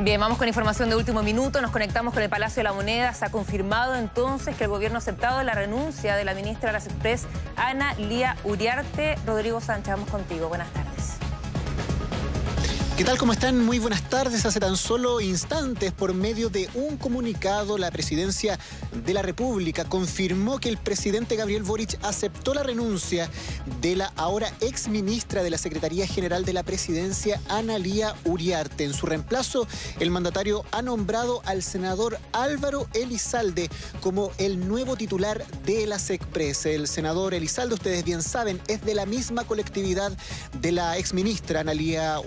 Bien, 0.00 0.20
vamos 0.20 0.38
con 0.38 0.48
información 0.48 0.90
de 0.90 0.96
último 0.96 1.22
minuto. 1.22 1.60
Nos 1.62 1.70
conectamos 1.70 2.14
con 2.14 2.22
el 2.22 2.28
Palacio 2.28 2.60
de 2.60 2.64
la 2.64 2.72
Moneda. 2.72 3.14
Se 3.14 3.24
ha 3.24 3.30
confirmado 3.30 3.94
entonces 3.94 4.56
que 4.56 4.64
el 4.64 4.70
gobierno 4.70 4.96
ha 4.96 4.98
aceptado 4.98 5.42
la 5.44 5.54
renuncia 5.54 6.16
de 6.16 6.24
la 6.24 6.34
ministra 6.34 6.70
de 6.70 6.72
las 6.72 6.86
Express, 6.86 7.26
Ana 7.56 7.94
Lía 7.94 8.36
Uriarte. 8.42 9.16
Rodrigo 9.24 9.60
Sánchez, 9.60 9.94
vamos 9.94 10.10
contigo. 10.10 10.48
Buenas 10.48 10.68
tardes. 10.72 11.13
¿Qué 12.96 13.02
tal? 13.02 13.18
¿Cómo 13.18 13.32
están? 13.32 13.58
Muy 13.58 13.80
buenas 13.80 14.08
tardes. 14.08 14.46
Hace 14.46 14.60
tan 14.60 14.76
solo 14.76 15.20
instantes, 15.20 15.90
por 15.90 16.14
medio 16.14 16.48
de 16.48 16.70
un 16.74 16.96
comunicado, 16.96 17.76
la 17.76 17.90
presidencia 17.90 18.56
de 19.04 19.12
la 19.12 19.20
República 19.20 19.84
confirmó 19.84 20.60
que 20.60 20.68
el 20.68 20.76
presidente 20.78 21.34
Gabriel 21.34 21.64
Boric 21.64 21.98
aceptó 22.02 22.54
la 22.54 22.62
renuncia 22.62 23.28
de 23.80 23.96
la 23.96 24.12
ahora 24.14 24.52
ex 24.60 24.86
ministra 24.86 25.42
de 25.42 25.50
la 25.50 25.58
Secretaría 25.58 26.06
General 26.06 26.44
de 26.44 26.52
la 26.52 26.62
Presidencia, 26.62 27.40
Ana 27.48 27.80
Lía 27.80 28.14
Uriarte. 28.26 28.84
En 28.84 28.94
su 28.94 29.06
reemplazo, 29.06 29.66
el 29.98 30.12
mandatario 30.12 30.64
ha 30.70 30.80
nombrado 30.80 31.42
al 31.46 31.64
senador 31.64 32.20
Álvaro 32.30 32.86
Elizalde 32.94 33.70
como 34.02 34.30
el 34.38 34.68
nuevo 34.68 34.94
titular 34.94 35.44
de 35.66 35.88
la 35.88 35.98
SECPRES. 35.98 36.66
El 36.66 36.86
senador 36.86 37.34
Elizalde, 37.34 37.74
ustedes 37.74 38.04
bien 38.04 38.22
saben, 38.22 38.60
es 38.68 38.84
de 38.84 38.94
la 38.94 39.04
misma 39.04 39.42
colectividad 39.42 40.16
de 40.60 40.70
la 40.70 40.96
ex 40.96 41.12
ministra 41.12 41.58
Ana 41.58 41.74
Lía 41.74 42.20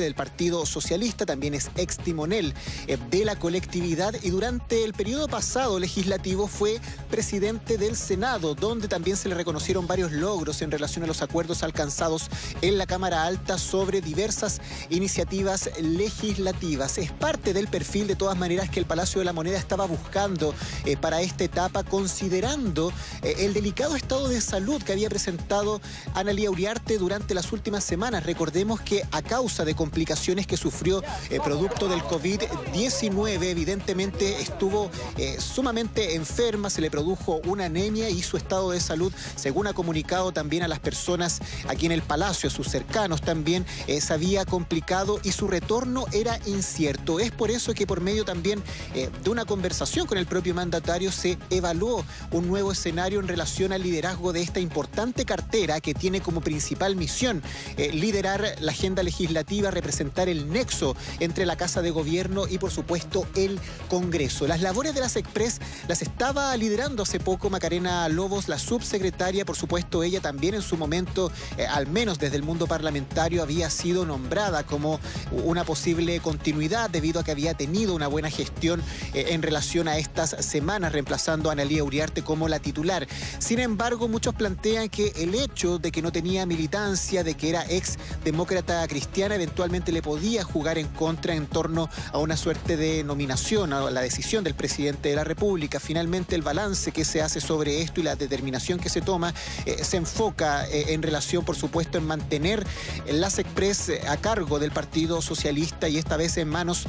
Del 0.00 0.14
Partido 0.14 0.64
Socialista, 0.66 1.26
también 1.26 1.54
es 1.54 1.70
ex 1.76 1.98
timonel 1.98 2.54
eh, 2.86 2.98
de 3.10 3.24
la 3.24 3.36
colectividad 3.36 4.14
y 4.22 4.30
durante 4.30 4.84
el 4.84 4.92
periodo 4.92 5.28
pasado 5.28 5.78
legislativo 5.78 6.46
fue 6.46 6.80
presidente 7.10 7.78
del 7.78 7.96
Senado, 7.96 8.54
donde 8.54 8.88
también 8.88 9.16
se 9.16 9.28
le 9.28 9.34
reconocieron 9.34 9.86
varios 9.86 10.12
logros 10.12 10.62
en 10.62 10.70
relación 10.70 11.04
a 11.04 11.06
los 11.06 11.22
acuerdos 11.22 11.62
alcanzados 11.62 12.28
en 12.62 12.78
la 12.78 12.86
Cámara 12.86 13.24
Alta 13.24 13.58
sobre 13.58 14.00
diversas 14.00 14.60
iniciativas 14.90 15.70
legislativas. 15.80 16.98
Es 16.98 17.12
parte 17.12 17.52
del 17.52 17.68
perfil 17.68 18.06
de 18.06 18.16
todas 18.16 18.36
maneras 18.36 18.70
que 18.70 18.80
el 18.80 18.86
Palacio 18.86 19.18
de 19.20 19.24
la 19.24 19.32
Moneda 19.32 19.58
estaba 19.58 19.86
buscando 19.86 20.54
eh, 20.84 20.96
para 20.96 21.20
esta 21.22 21.44
etapa, 21.44 21.84
considerando 21.84 22.92
eh, 23.22 23.36
el 23.40 23.54
delicado 23.54 23.96
estado 23.96 24.28
de 24.28 24.40
salud 24.40 24.82
que 24.82 24.92
había 24.92 25.08
presentado 25.08 25.80
Analía 26.14 26.50
Uriarte 26.50 26.98
durante 26.98 27.34
las 27.34 27.52
últimas 27.52 27.84
semanas. 27.84 28.24
Recordemos 28.24 28.80
que 28.80 29.02
a 29.10 29.22
causa 29.22 29.64
de 29.64 29.74
complicaciones 29.88 30.46
que 30.46 30.58
sufrió 30.58 31.02
eh, 31.30 31.40
producto 31.42 31.88
del 31.88 32.02
COVID-19. 32.02 33.42
Evidentemente 33.44 34.38
estuvo 34.38 34.90
eh, 35.16 35.38
sumamente 35.40 36.14
enferma, 36.14 36.68
se 36.68 36.82
le 36.82 36.90
produjo 36.90 37.40
una 37.46 37.64
anemia 37.64 38.10
y 38.10 38.22
su 38.22 38.36
estado 38.36 38.72
de 38.72 38.80
salud, 38.80 39.10
según 39.34 39.66
ha 39.66 39.72
comunicado 39.72 40.30
también 40.30 40.62
a 40.62 40.68
las 40.68 40.78
personas 40.78 41.40
aquí 41.68 41.86
en 41.86 41.92
el 41.92 42.02
Palacio, 42.02 42.50
a 42.50 42.52
sus 42.52 42.68
cercanos 42.68 43.22
también, 43.22 43.64
eh, 43.86 44.02
se 44.02 44.12
había 44.12 44.44
complicado 44.44 45.20
y 45.22 45.32
su 45.32 45.48
retorno 45.48 46.04
era 46.12 46.38
incierto. 46.44 47.18
Es 47.18 47.30
por 47.30 47.50
eso 47.50 47.72
que 47.72 47.86
por 47.86 48.02
medio 48.02 48.26
también 48.26 48.62
de 48.92 49.30
una 49.30 49.46
conversación 49.46 50.06
con 50.06 50.18
el 50.18 50.26
propio 50.26 50.54
mandatario 50.54 51.10
se 51.12 51.38
evaluó 51.48 52.04
un 52.30 52.46
nuevo 52.46 52.72
escenario 52.72 53.20
en 53.20 53.28
relación 53.28 53.72
al 53.72 53.82
liderazgo 53.82 54.32
de 54.32 54.42
esta 54.42 54.60
importante 54.60 55.24
cartera 55.24 55.80
que 55.80 55.94
tiene 55.94 56.20
como 56.20 56.40
principal 56.40 56.96
misión 56.96 57.42
liderar 57.76 58.56
la 58.60 58.72
agenda 58.72 59.02
legislativa 59.02 59.70
representar 59.78 60.28
el 60.28 60.50
nexo 60.50 60.96
entre 61.20 61.46
la 61.46 61.56
Casa 61.56 61.82
de 61.82 61.90
Gobierno 61.90 62.46
y, 62.48 62.58
por 62.58 62.70
supuesto, 62.70 63.26
el 63.34 63.60
Congreso. 63.88 64.46
Las 64.46 64.60
labores 64.60 64.94
de 64.94 65.00
las 65.00 65.16
Express 65.16 65.60
las 65.86 66.02
estaba 66.02 66.56
liderando 66.56 67.04
hace 67.04 67.20
poco 67.20 67.48
Macarena 67.48 68.08
Lobos, 68.08 68.48
la 68.48 68.58
subsecretaria, 68.58 69.44
por 69.44 69.56
supuesto, 69.56 70.02
ella 70.02 70.20
también 70.20 70.54
en 70.54 70.62
su 70.62 70.76
momento, 70.76 71.30
eh, 71.56 71.66
al 71.66 71.86
menos 71.86 72.18
desde 72.18 72.36
el 72.36 72.42
mundo 72.42 72.66
parlamentario, 72.66 73.42
había 73.42 73.70
sido 73.70 74.04
nombrada 74.04 74.64
como 74.64 74.98
una 75.30 75.64
posible 75.64 76.18
continuidad 76.20 76.90
debido 76.90 77.20
a 77.20 77.24
que 77.24 77.30
había 77.30 77.54
tenido 77.54 77.94
una 77.94 78.08
buena 78.08 78.30
gestión 78.30 78.82
eh, 79.14 79.26
en 79.28 79.42
relación 79.42 79.86
a 79.86 79.98
estas 79.98 80.30
semanas, 80.44 80.92
reemplazando 80.92 81.50
a 81.50 81.52
Analía 81.52 81.84
Uriarte 81.84 82.22
como 82.22 82.48
la 82.48 82.58
titular. 82.58 83.06
Sin 83.38 83.60
embargo, 83.60 84.08
muchos 84.08 84.34
plantean 84.34 84.88
que 84.88 85.12
el 85.16 85.34
hecho 85.34 85.78
de 85.78 85.92
que 85.92 86.02
no 86.02 86.10
tenía 86.10 86.46
militancia, 86.46 87.22
de 87.22 87.34
que 87.34 87.50
era 87.50 87.64
ex 87.68 87.98
demócrata 88.24 88.86
cristiana, 88.88 89.34
eventualmente 89.34 89.67
le 89.68 90.02
podía 90.02 90.44
jugar 90.44 90.78
en 90.78 90.88
contra 90.88 91.34
en 91.34 91.46
torno 91.46 91.90
a 92.12 92.18
una 92.18 92.36
suerte 92.36 92.76
de 92.76 93.04
nominación, 93.04 93.74
a 93.74 93.90
la 93.90 94.00
decisión 94.00 94.42
del 94.42 94.54
presidente 94.54 95.10
de 95.10 95.14
la 95.14 95.24
República. 95.24 95.78
Finalmente 95.78 96.34
el 96.34 96.42
balance 96.42 96.90
que 96.90 97.04
se 97.04 97.20
hace 97.20 97.40
sobre 97.40 97.82
esto 97.82 98.00
y 98.00 98.02
la 98.02 98.16
determinación 98.16 98.78
que 98.78 98.88
se 98.88 99.02
toma 99.02 99.34
eh, 99.66 99.84
se 99.84 99.98
enfoca 99.98 100.66
eh, 100.68 100.94
en 100.94 101.02
relación, 101.02 101.44
por 101.44 101.54
supuesto, 101.54 101.98
en 101.98 102.06
mantener 102.06 102.66
las 103.10 103.38
Express 103.38 103.90
eh, 103.90 104.00
a 104.08 104.16
cargo 104.16 104.58
del 104.58 104.70
Partido 104.70 105.20
Socialista 105.20 105.88
y 105.88 105.98
esta 105.98 106.16
vez 106.16 106.38
en 106.38 106.48
manos 106.48 106.86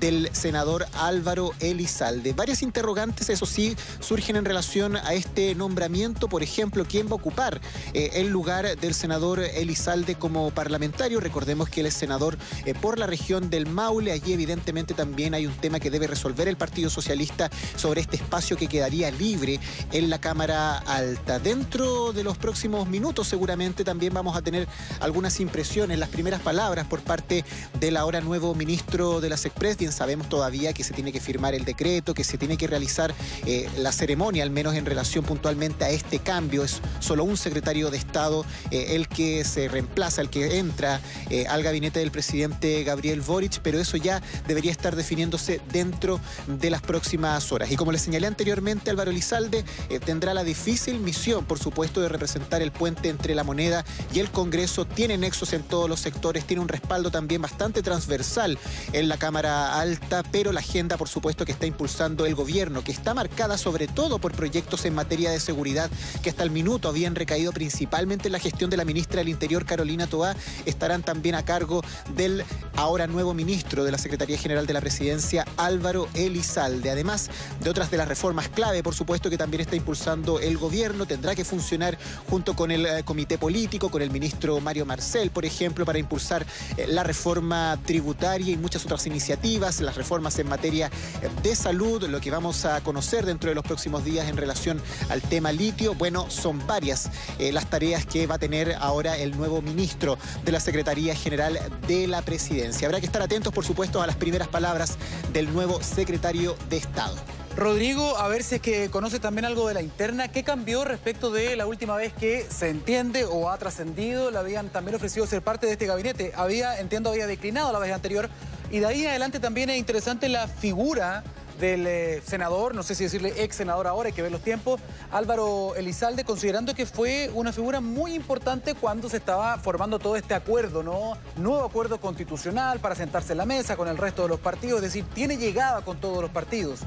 del 0.00 0.28
senador 0.32 0.86
Álvaro 0.94 1.52
Elizalde. 1.60 2.34
Varias 2.34 2.62
interrogantes, 2.62 3.30
eso 3.30 3.46
sí, 3.46 3.74
surgen 4.00 4.36
en 4.36 4.44
relación 4.44 4.96
a 4.96 5.14
este 5.14 5.54
nombramiento. 5.54 6.28
Por 6.28 6.42
ejemplo, 6.42 6.84
¿quién 6.86 7.06
va 7.06 7.12
a 7.12 7.14
ocupar 7.14 7.60
el 7.94 8.28
lugar 8.28 8.76
del 8.78 8.94
senador 8.94 9.40
Elizalde 9.40 10.14
como 10.14 10.50
parlamentario? 10.50 11.20
Recordemos 11.20 11.68
que 11.68 11.80
él 11.80 11.86
es 11.86 11.94
senador 11.94 12.17
eh, 12.64 12.74
por 12.74 12.98
la 12.98 13.06
región 13.06 13.50
del 13.50 13.66
Maule. 13.66 14.12
Allí 14.12 14.32
evidentemente 14.32 14.94
también 14.94 15.34
hay 15.34 15.46
un 15.46 15.54
tema 15.54 15.78
que 15.80 15.90
debe 15.90 16.06
resolver 16.06 16.48
el 16.48 16.56
Partido 16.56 16.90
Socialista 16.90 17.50
sobre 17.76 18.00
este 18.00 18.16
espacio 18.16 18.56
que 18.56 18.66
quedaría 18.66 19.10
libre 19.10 19.60
en 19.92 20.10
la 20.10 20.20
Cámara 20.20 20.78
Alta. 20.78 21.38
Dentro 21.38 22.12
de 22.12 22.24
los 22.24 22.36
próximos 22.36 22.88
minutos 22.88 23.28
seguramente 23.28 23.84
también 23.84 24.12
vamos 24.12 24.36
a 24.36 24.42
tener 24.42 24.66
algunas 25.00 25.40
impresiones, 25.40 25.98
las 25.98 26.08
primeras 26.08 26.40
palabras 26.40 26.86
por 26.86 27.00
parte 27.00 27.44
del 27.78 27.96
ahora 27.96 28.20
nuevo 28.20 28.54
ministro 28.54 29.20
de 29.20 29.28
las 29.28 29.44
Express. 29.46 29.76
Bien 29.76 29.92
sabemos 29.92 30.28
todavía 30.28 30.72
que 30.72 30.84
se 30.84 30.92
tiene 30.94 31.12
que 31.12 31.20
firmar 31.20 31.54
el 31.54 31.64
decreto, 31.64 32.14
que 32.14 32.24
se 32.24 32.38
tiene 32.38 32.56
que 32.56 32.66
realizar 32.66 33.14
eh, 33.46 33.68
la 33.76 33.92
ceremonia, 33.92 34.42
al 34.42 34.50
menos 34.50 34.74
en 34.74 34.86
relación 34.86 35.24
puntualmente 35.24 35.84
a 35.84 35.90
este 35.90 36.18
cambio. 36.18 36.64
Es 36.64 36.80
solo 37.00 37.24
un 37.24 37.36
secretario 37.36 37.90
de 37.90 37.98
Estado 37.98 38.44
eh, 38.70 38.96
el 38.96 39.08
que 39.08 39.44
se 39.44 39.68
reemplaza, 39.68 40.20
el 40.20 40.30
que 40.30 40.58
entra 40.58 41.00
al 41.48 41.62
gabinete 41.62 42.00
del 42.00 42.07
presidente 42.10 42.84
Gabriel 42.84 43.20
Boric, 43.20 43.60
pero 43.62 43.78
eso 43.78 43.96
ya 43.96 44.22
debería 44.46 44.70
estar 44.70 44.96
definiéndose 44.96 45.60
dentro 45.72 46.20
de 46.46 46.70
las 46.70 46.82
próximas 46.82 47.50
horas. 47.52 47.70
Y 47.70 47.76
como 47.76 47.92
le 47.92 47.98
señalé 47.98 48.26
anteriormente, 48.26 48.90
Álvaro 48.90 49.12
Lizalde 49.12 49.64
eh, 49.88 50.00
tendrá 50.00 50.34
la 50.34 50.44
difícil 50.44 51.00
misión, 51.00 51.44
por 51.44 51.58
supuesto, 51.58 52.00
de 52.00 52.08
representar 52.08 52.62
el 52.62 52.72
puente 52.72 53.08
entre 53.08 53.34
la 53.34 53.44
moneda 53.44 53.84
y 54.12 54.20
el 54.20 54.30
Congreso. 54.30 54.84
Tiene 54.84 55.18
nexos 55.18 55.52
en 55.52 55.62
todos 55.62 55.88
los 55.88 56.00
sectores, 56.00 56.44
tiene 56.44 56.62
un 56.62 56.68
respaldo 56.68 57.10
también 57.10 57.42
bastante 57.42 57.82
transversal 57.82 58.58
en 58.92 59.08
la 59.08 59.16
Cámara 59.18 59.78
Alta, 59.78 60.22
pero 60.30 60.52
la 60.52 60.60
agenda, 60.60 60.96
por 60.96 61.08
supuesto, 61.08 61.44
que 61.44 61.52
está 61.52 61.66
impulsando 61.66 62.26
el 62.26 62.34
gobierno, 62.34 62.82
que 62.84 62.92
está 62.92 63.14
marcada 63.14 63.58
sobre 63.58 63.86
todo 63.86 64.18
por 64.18 64.32
proyectos 64.32 64.84
en 64.84 64.94
materia 64.94 65.30
de 65.30 65.40
seguridad 65.40 65.90
que 66.22 66.30
hasta 66.30 66.42
el 66.42 66.50
minuto 66.50 66.88
habían 66.88 67.14
recaído 67.14 67.52
principalmente 67.52 68.28
en 68.28 68.32
la 68.32 68.38
gestión 68.38 68.70
de 68.70 68.76
la 68.76 68.84
ministra 68.84 69.18
del 69.18 69.28
Interior, 69.28 69.64
Carolina 69.64 70.06
Toá, 70.06 70.34
estarán 70.66 71.02
también 71.02 71.34
a 71.34 71.44
cargo 71.44 71.82
del 72.14 72.44
ahora 72.76 73.06
nuevo 73.06 73.34
ministro 73.34 73.84
de 73.84 73.92
la 73.92 73.98
Secretaría 73.98 74.38
General 74.38 74.66
de 74.66 74.72
la 74.72 74.80
Presidencia, 74.80 75.44
Álvaro 75.56 76.08
Elizalde. 76.14 76.90
Además 76.90 77.30
de 77.60 77.70
otras 77.70 77.90
de 77.90 77.96
las 77.96 78.08
reformas 78.08 78.48
clave, 78.48 78.82
por 78.82 78.94
supuesto, 78.94 79.30
que 79.30 79.36
también 79.36 79.60
está 79.60 79.76
impulsando 79.76 80.40
el 80.40 80.58
gobierno, 80.58 81.06
tendrá 81.06 81.34
que 81.34 81.44
funcionar 81.44 81.98
junto 82.28 82.54
con 82.54 82.70
el 82.70 82.86
eh, 82.86 83.02
comité 83.04 83.38
político, 83.38 83.90
con 83.90 84.02
el 84.02 84.10
ministro 84.10 84.60
Mario 84.60 84.86
Marcel, 84.86 85.30
por 85.30 85.44
ejemplo, 85.44 85.84
para 85.84 85.98
impulsar 85.98 86.46
eh, 86.76 86.86
la 86.88 87.02
reforma 87.02 87.78
tributaria 87.84 88.52
y 88.52 88.56
muchas 88.56 88.84
otras 88.84 89.06
iniciativas, 89.06 89.80
las 89.80 89.96
reformas 89.96 90.38
en 90.38 90.48
materia 90.48 90.86
eh, 91.22 91.28
de 91.42 91.56
salud, 91.56 92.04
lo 92.04 92.20
que 92.20 92.30
vamos 92.30 92.64
a 92.64 92.80
conocer 92.82 93.26
dentro 93.26 93.48
de 93.48 93.54
los 93.54 93.64
próximos 93.64 94.04
días 94.04 94.28
en 94.28 94.36
relación 94.36 94.80
al 95.08 95.22
tema 95.22 95.52
litio. 95.52 95.94
Bueno, 95.94 96.30
son 96.30 96.64
varias 96.66 97.10
las 97.38 97.68
tareas 97.70 98.06
que 98.06 98.26
va 98.26 98.36
a 98.36 98.38
tener 98.38 98.74
ahora 98.80 99.16
el 99.16 99.36
nuevo 99.36 99.62
ministro 99.62 100.18
de 100.44 100.52
la 100.52 100.60
Secretaría 100.60 101.14
General 101.14 101.58
de 101.86 102.06
la 102.06 102.22
presidencia. 102.22 102.86
Habrá 102.86 103.00
que 103.00 103.06
estar 103.06 103.22
atentos, 103.22 103.52
por 103.52 103.64
supuesto, 103.64 104.02
a 104.02 104.06
las 104.06 104.16
primeras 104.16 104.48
palabras 104.48 104.98
del 105.32 105.52
nuevo 105.52 105.82
secretario 105.82 106.56
de 106.68 106.78
Estado. 106.78 107.16
Rodrigo, 107.56 108.16
a 108.18 108.28
ver 108.28 108.44
si 108.44 108.56
es 108.56 108.60
que 108.60 108.88
conoce 108.88 109.18
también 109.18 109.44
algo 109.44 109.66
de 109.66 109.74
la 109.74 109.82
interna. 109.82 110.28
¿Qué 110.28 110.44
cambió 110.44 110.84
respecto 110.84 111.32
de 111.32 111.56
la 111.56 111.66
última 111.66 111.96
vez 111.96 112.12
que 112.12 112.46
se 112.48 112.68
entiende 112.68 113.24
o 113.24 113.50
ha 113.50 113.58
trascendido? 113.58 114.30
Le 114.30 114.38
habían 114.38 114.68
también 114.68 114.94
ofrecido 114.94 115.26
ser 115.26 115.42
parte 115.42 115.66
de 115.66 115.72
este 115.72 115.86
gabinete. 115.86 116.32
Había, 116.36 116.78
entiendo, 116.78 117.10
había 117.10 117.26
declinado 117.26 117.72
la 117.72 117.80
vez 117.80 117.92
anterior. 117.92 118.30
Y 118.70 118.78
de 118.78 118.86
ahí 118.86 119.02
en 119.02 119.08
adelante 119.08 119.40
también 119.40 119.70
es 119.70 119.78
interesante 119.78 120.28
la 120.28 120.46
figura 120.46 121.24
del 121.58 121.86
eh, 121.86 122.22
senador, 122.24 122.74
no 122.74 122.82
sé 122.82 122.94
si 122.94 123.04
decirle 123.04 123.32
ex 123.42 123.56
senador 123.56 123.86
ahora, 123.86 124.08
hay 124.08 124.12
que 124.12 124.22
ver 124.22 124.32
los 124.32 124.42
tiempos, 124.42 124.80
Álvaro 125.10 125.74
Elizalde, 125.76 126.24
considerando 126.24 126.74
que 126.74 126.86
fue 126.86 127.30
una 127.34 127.52
figura 127.52 127.80
muy 127.80 128.14
importante 128.14 128.74
cuando 128.74 129.08
se 129.08 129.18
estaba 129.18 129.58
formando 129.58 129.98
todo 129.98 130.16
este 130.16 130.34
acuerdo, 130.34 130.82
¿no? 130.82 131.18
Nuevo 131.36 131.64
acuerdo 131.64 132.00
constitucional 132.00 132.80
para 132.80 132.94
sentarse 132.94 133.32
en 133.32 133.38
la 133.38 133.46
mesa 133.46 133.76
con 133.76 133.88
el 133.88 133.96
resto 133.96 134.22
de 134.22 134.28
los 134.28 134.40
partidos, 134.40 134.78
es 134.78 134.92
decir, 134.92 135.04
tiene 135.14 135.36
llegada 135.36 135.82
con 135.82 136.00
todos 136.00 136.22
los 136.22 136.30
partidos. 136.30 136.80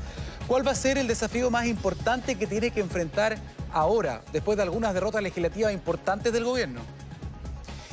¿Cuál 0.47 0.65
va 0.67 0.71
a 0.71 0.75
ser 0.75 0.97
el 0.97 1.07
desafío 1.07 1.49
más 1.49 1.65
importante 1.65 2.35
que 2.35 2.47
tiene 2.47 2.71
que 2.71 2.81
enfrentar 2.81 3.37
ahora, 3.71 4.21
después 4.33 4.57
de 4.57 4.63
algunas 4.63 4.93
derrotas 4.93 5.21
legislativas 5.21 5.73
importantes 5.73 6.33
del 6.33 6.43
gobierno? 6.43 6.81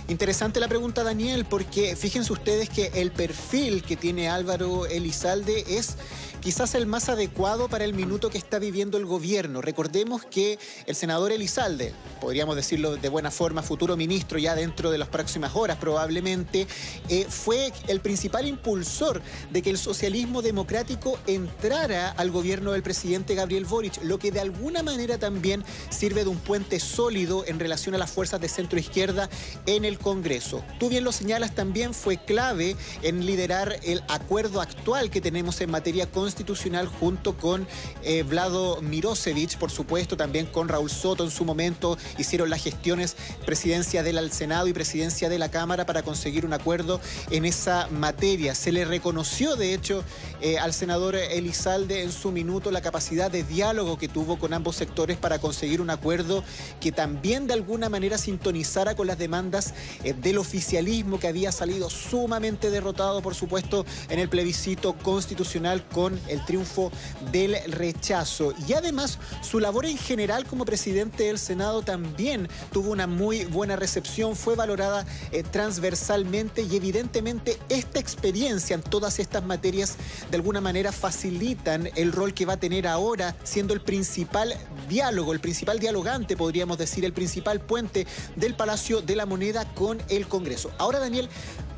Interesante 0.09 0.59
la 0.59 0.69
pregunta, 0.69 1.05
Daniel, 1.05 1.45
porque 1.45 1.95
fíjense 1.95 2.33
ustedes 2.33 2.71
que 2.71 2.91
el 2.95 3.13
perfil 3.13 3.83
que 3.83 3.95
tiene 3.95 4.31
Álvaro 4.31 4.87
Elizalde 4.87 5.67
es 5.69 5.99
quizás 6.40 6.75
el 6.75 6.87
más 6.87 7.08
adecuado 7.08 7.69
para 7.69 7.85
el 7.85 7.94
minuto 7.94 8.31
que 8.31 8.38
está 8.38 8.58
viviendo 8.58 8.99
el 8.99 9.06
gobierno. 9.06 9.61
Recordemos 9.61 10.25
que 10.25 10.58
el 10.87 10.94
senador 10.94 11.32
Elizalde, 11.32 11.93
podríamos 12.20 12.56
decirlo 12.56 12.96
de 12.96 13.08
buena 13.08 13.31
forma, 13.31 13.62
futuro 13.62 13.96
ministro 13.96 14.38
ya 14.38 14.55
dentro 14.55 14.90
de 14.90 14.99
las 14.99 15.08
próximas 15.08 15.55
horas 15.55 15.79
probablemente, 15.79 16.67
eh, 17.08 17.26
fue 17.29 17.73
el 17.88 18.00
principal 18.00 18.46
impulsor 18.46 19.20
de 19.50 19.62
que 19.62 19.70
el 19.70 19.79
socialismo 19.79 20.43
democrático 20.43 21.19
entrara 21.26 22.11
al 22.11 22.31
gobierno 22.31 22.73
del 22.73 22.82
presidente 22.82 23.35
Gabriel 23.35 23.64
Boric, 23.64 24.02
lo 24.02 24.19
que 24.19 24.31
de 24.31 24.40
alguna 24.40 24.82
manera 24.82 25.19
también 25.19 25.64
sirve 25.90 26.25
de 26.25 26.31
un 26.31 26.38
puente 26.38 26.81
sólido 26.81 27.44
en 27.46 27.58
relación 27.58 27.94
a 27.94 27.99
las 27.99 28.11
fuerzas 28.11 28.40
de 28.40 28.49
centro 28.49 28.79
izquierda 28.79 29.29
en 29.67 29.85
el 29.85 29.99
Congreso. 29.99 30.64
Tú 30.79 30.88
bien 30.88 31.05
lo 31.05 31.12
señalas, 31.12 31.55
también 31.55 31.94
fue 31.94 32.17
clave 32.17 32.76
en 33.02 33.26
liderar 33.26 33.79
el 33.82 34.02
acuerdo 34.08 34.61
actual 34.61 35.11
que 35.11 35.20
tenemos 35.20 35.61
en 35.61 35.70
materia 35.70 36.06
constitucional 36.06 36.28
constitucional 36.29 36.87
junto 36.87 37.39
con 37.39 37.67
eh, 38.03 38.23
Vlado 38.23 38.83
Mirosevic, 38.83 39.57
por 39.57 39.71
supuesto, 39.71 40.15
también 40.15 40.45
con 40.45 40.69
Raúl 40.69 40.91
Soto 40.91 41.25
en 41.25 41.31
su 41.31 41.47
momento, 41.47 41.97
hicieron 42.19 42.51
las 42.51 42.63
gestiones 42.63 43.17
presidencia 43.47 44.03
del 44.03 44.31
Senado 44.31 44.67
y 44.67 44.75
presidencia 44.75 45.31
de 45.31 45.39
la 45.39 45.51
Cámara 45.51 45.87
para 45.87 46.03
conseguir 46.03 46.45
un 46.45 46.53
acuerdo 46.53 47.01
en 47.31 47.47
esa 47.47 47.89
materia. 47.91 48.55
Se 48.55 48.73
le 48.73 48.85
reconoció, 48.85 49.57
de 49.57 49.73
hecho, 49.73 50.05
eh, 50.43 50.59
al 50.59 50.75
senador 50.75 51.17
Elizalde 51.17 52.03
en 52.03 52.13
su 52.13 52.31
minuto 52.31 52.71
la 52.71 52.83
capacidad 52.83 53.31
de 53.31 53.43
diálogo 53.43 53.97
que 53.97 54.09
tuvo 54.09 54.39
con 54.39 54.53
ambos 54.53 54.77
sectores 54.77 55.17
para 55.17 55.39
conseguir 55.39 55.81
un 55.81 55.89
acuerdo 55.89 56.45
que 56.79 56.93
también 56.93 57.47
de 57.47 57.55
alguna 57.55 57.89
manera 57.89 58.19
sintonizara 58.19 58.95
con 58.95 59.07
las 59.07 59.17
demandas 59.17 59.73
eh, 60.05 60.13
del 60.13 60.37
oficialismo 60.37 61.19
que 61.19 61.29
había 61.29 61.53
salido 61.53 61.89
sumamente 61.89 62.71
derrotado, 62.71 63.23
por 63.23 63.35
supuesto, 63.35 63.87
en 64.11 64.19
el 64.19 64.29
plebiscito 64.29 64.93
constitucional 64.93 65.87
con 65.87 66.18
el 66.29 66.44
triunfo 66.44 66.91
del 67.32 67.56
rechazo. 67.73 68.55
Y 68.67 68.73
además, 68.73 69.19
su 69.43 69.61
labor 69.61 69.87
en 69.87 69.97
general 69.97 70.44
como 70.44 70.65
presidente 70.65 71.25
del 71.25 71.38
Senado 71.38 71.82
también 71.82 72.49
tuvo 72.73 72.91
una 72.91 73.06
muy 73.06 73.44
buena 73.44 73.76
recepción, 73.76 74.37
fue 74.37 74.55
valorada 74.55 75.06
eh, 75.32 75.43
transversalmente 75.43 76.62
y 76.62 76.76
evidentemente 76.76 77.59
esta 77.69 77.99
experiencia 77.99 78.75
en 78.75 78.82
todas 78.82 79.19
estas 79.19 79.44
materias 79.44 79.97
de 80.31 80.37
alguna 80.37 80.61
manera 80.61 80.93
facilitan 80.93 81.88
el 81.94 82.12
rol 82.12 82.35
que 82.35 82.47
va 82.47 82.55
a 82.55 82.61
tener 82.61 82.87
ahora 82.87 83.37
siendo 83.44 83.75
el 83.75 83.81
principal 83.81 84.55
diálogo, 84.88 85.32
el 85.32 85.41
principal 85.41 85.79
dialogante, 85.79 86.37
podríamos 86.37 86.79
decir, 86.79 87.05
el 87.05 87.12
principal 87.12 87.61
puente 87.61 88.06
del 88.37 88.55
Palacio 88.55 89.00
de 89.00 89.17
la 89.17 89.26
Moneda 89.26 89.64
con 89.75 89.99
el 90.09 90.29
Congreso. 90.29 90.71
Ahora, 90.79 90.99
Daniel, 90.99 91.29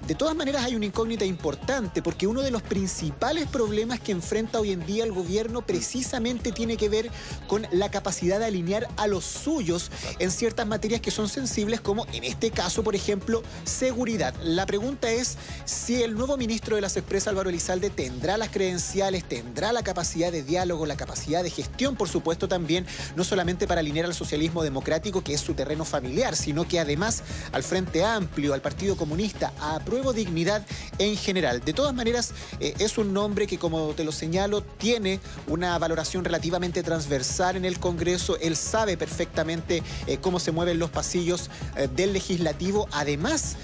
de 0.06 0.14
todas 0.14 0.35
maneras 0.35 0.64
hay 0.64 0.75
una 0.75 0.87
incógnita 0.87 1.25
importante 1.25 2.02
porque 2.02 2.26
uno 2.26 2.43
de 2.43 2.50
los 2.50 2.62
principales 2.62 3.47
problemas 3.47 4.00
que 4.00 4.12
enfrenta 4.12 4.61
hoy 4.61 4.73
en 4.73 4.85
día 4.85 5.05
el 5.05 5.12
gobierno 5.12 5.62
precisamente 5.62 6.52
tiene 6.52 6.76
que 6.76 6.88
ver 6.88 7.11
con 7.47 7.67
la 7.70 7.91
capacidad 7.91 8.38
de 8.38 8.47
alinear 8.47 8.88
a 8.97 9.06
los 9.06 9.25
suyos 9.25 9.91
en 10.19 10.31
ciertas 10.31 10.67
materias 10.67 11.00
que 11.00 11.11
son 11.11 11.29
sensibles 11.29 11.81
como 11.81 12.06
en 12.12 12.25
este 12.25 12.50
caso, 12.50 12.82
por 12.82 12.94
ejemplo, 12.94 13.43
seguridad. 13.64 14.35
La 14.43 14.67
pregunta 14.67 15.11
es 15.11 15.37
si 15.64 16.03
el 16.03 16.14
nuevo 16.14 16.37
ministro 16.37 16.76
de 16.76 16.82
las 16.82 16.96
Expresas, 16.96 17.29
Álvaro 17.29 17.50
Elizalde, 17.50 17.91
tendrá 17.91 18.37
las 18.37 18.50
credenciales, 18.50 19.25
tendrá 19.25 19.73
la 19.73 19.82
capacidad 19.82 20.32
de 20.32 20.43
diálogo, 20.43 20.87
la 20.87 20.96
capacidad 20.96 21.43
de 21.43 21.50
gestión, 21.50 21.96
por 21.96 22.08
supuesto, 22.08 22.49
también, 22.49 22.87
no 23.17 23.25
solamente 23.25 23.67
para 23.67 23.81
alinear 23.81 24.06
al 24.06 24.14
socialismo 24.14 24.62
democrático, 24.62 25.23
que 25.23 25.35
es 25.35 25.41
su 25.41 25.55
terreno 25.55 25.85
familiar, 25.85 26.37
sino 26.37 26.67
que 26.67 26.81
además 26.81 27.23
al 27.53 27.62
Frente 27.62 28.05
Amplio, 28.05 28.55
al 28.55 28.62
Partido 28.62 28.96
Comunista, 28.96 29.53
a 29.61 29.79
Pruebo 29.90 30.12
Dignidad 30.12 30.64
en 30.98 31.16
general. 31.16 31.62
De 31.64 31.72
todas 31.72 31.92
maneras, 31.92 32.32
eh, 32.60 32.75
es 32.78 32.96
un 32.96 33.12
nombre 33.12 33.48
que, 33.48 33.58
como 33.58 33.88
te 33.88 34.04
lo 34.04 34.12
señalo, 34.12 34.62
tiene 34.62 35.19
una 35.48 35.76
valoración 35.78 36.25
relativamente 36.25 36.84
transversal 36.84 37.56
en 37.56 37.64
el 37.64 37.81
Congreso. 37.81 38.38
Él 38.40 38.56
sabe 38.56 38.96
perfectamente 38.96 39.82
eh, 40.06 40.19
cómo 40.19 40.38
se 40.38 40.52
mueven 40.52 40.78
los 40.78 40.90
pasillos 40.90 41.50
eh, 41.76 41.88
del 41.92 42.12
legislativo. 42.12 42.87
Además, 42.92 43.56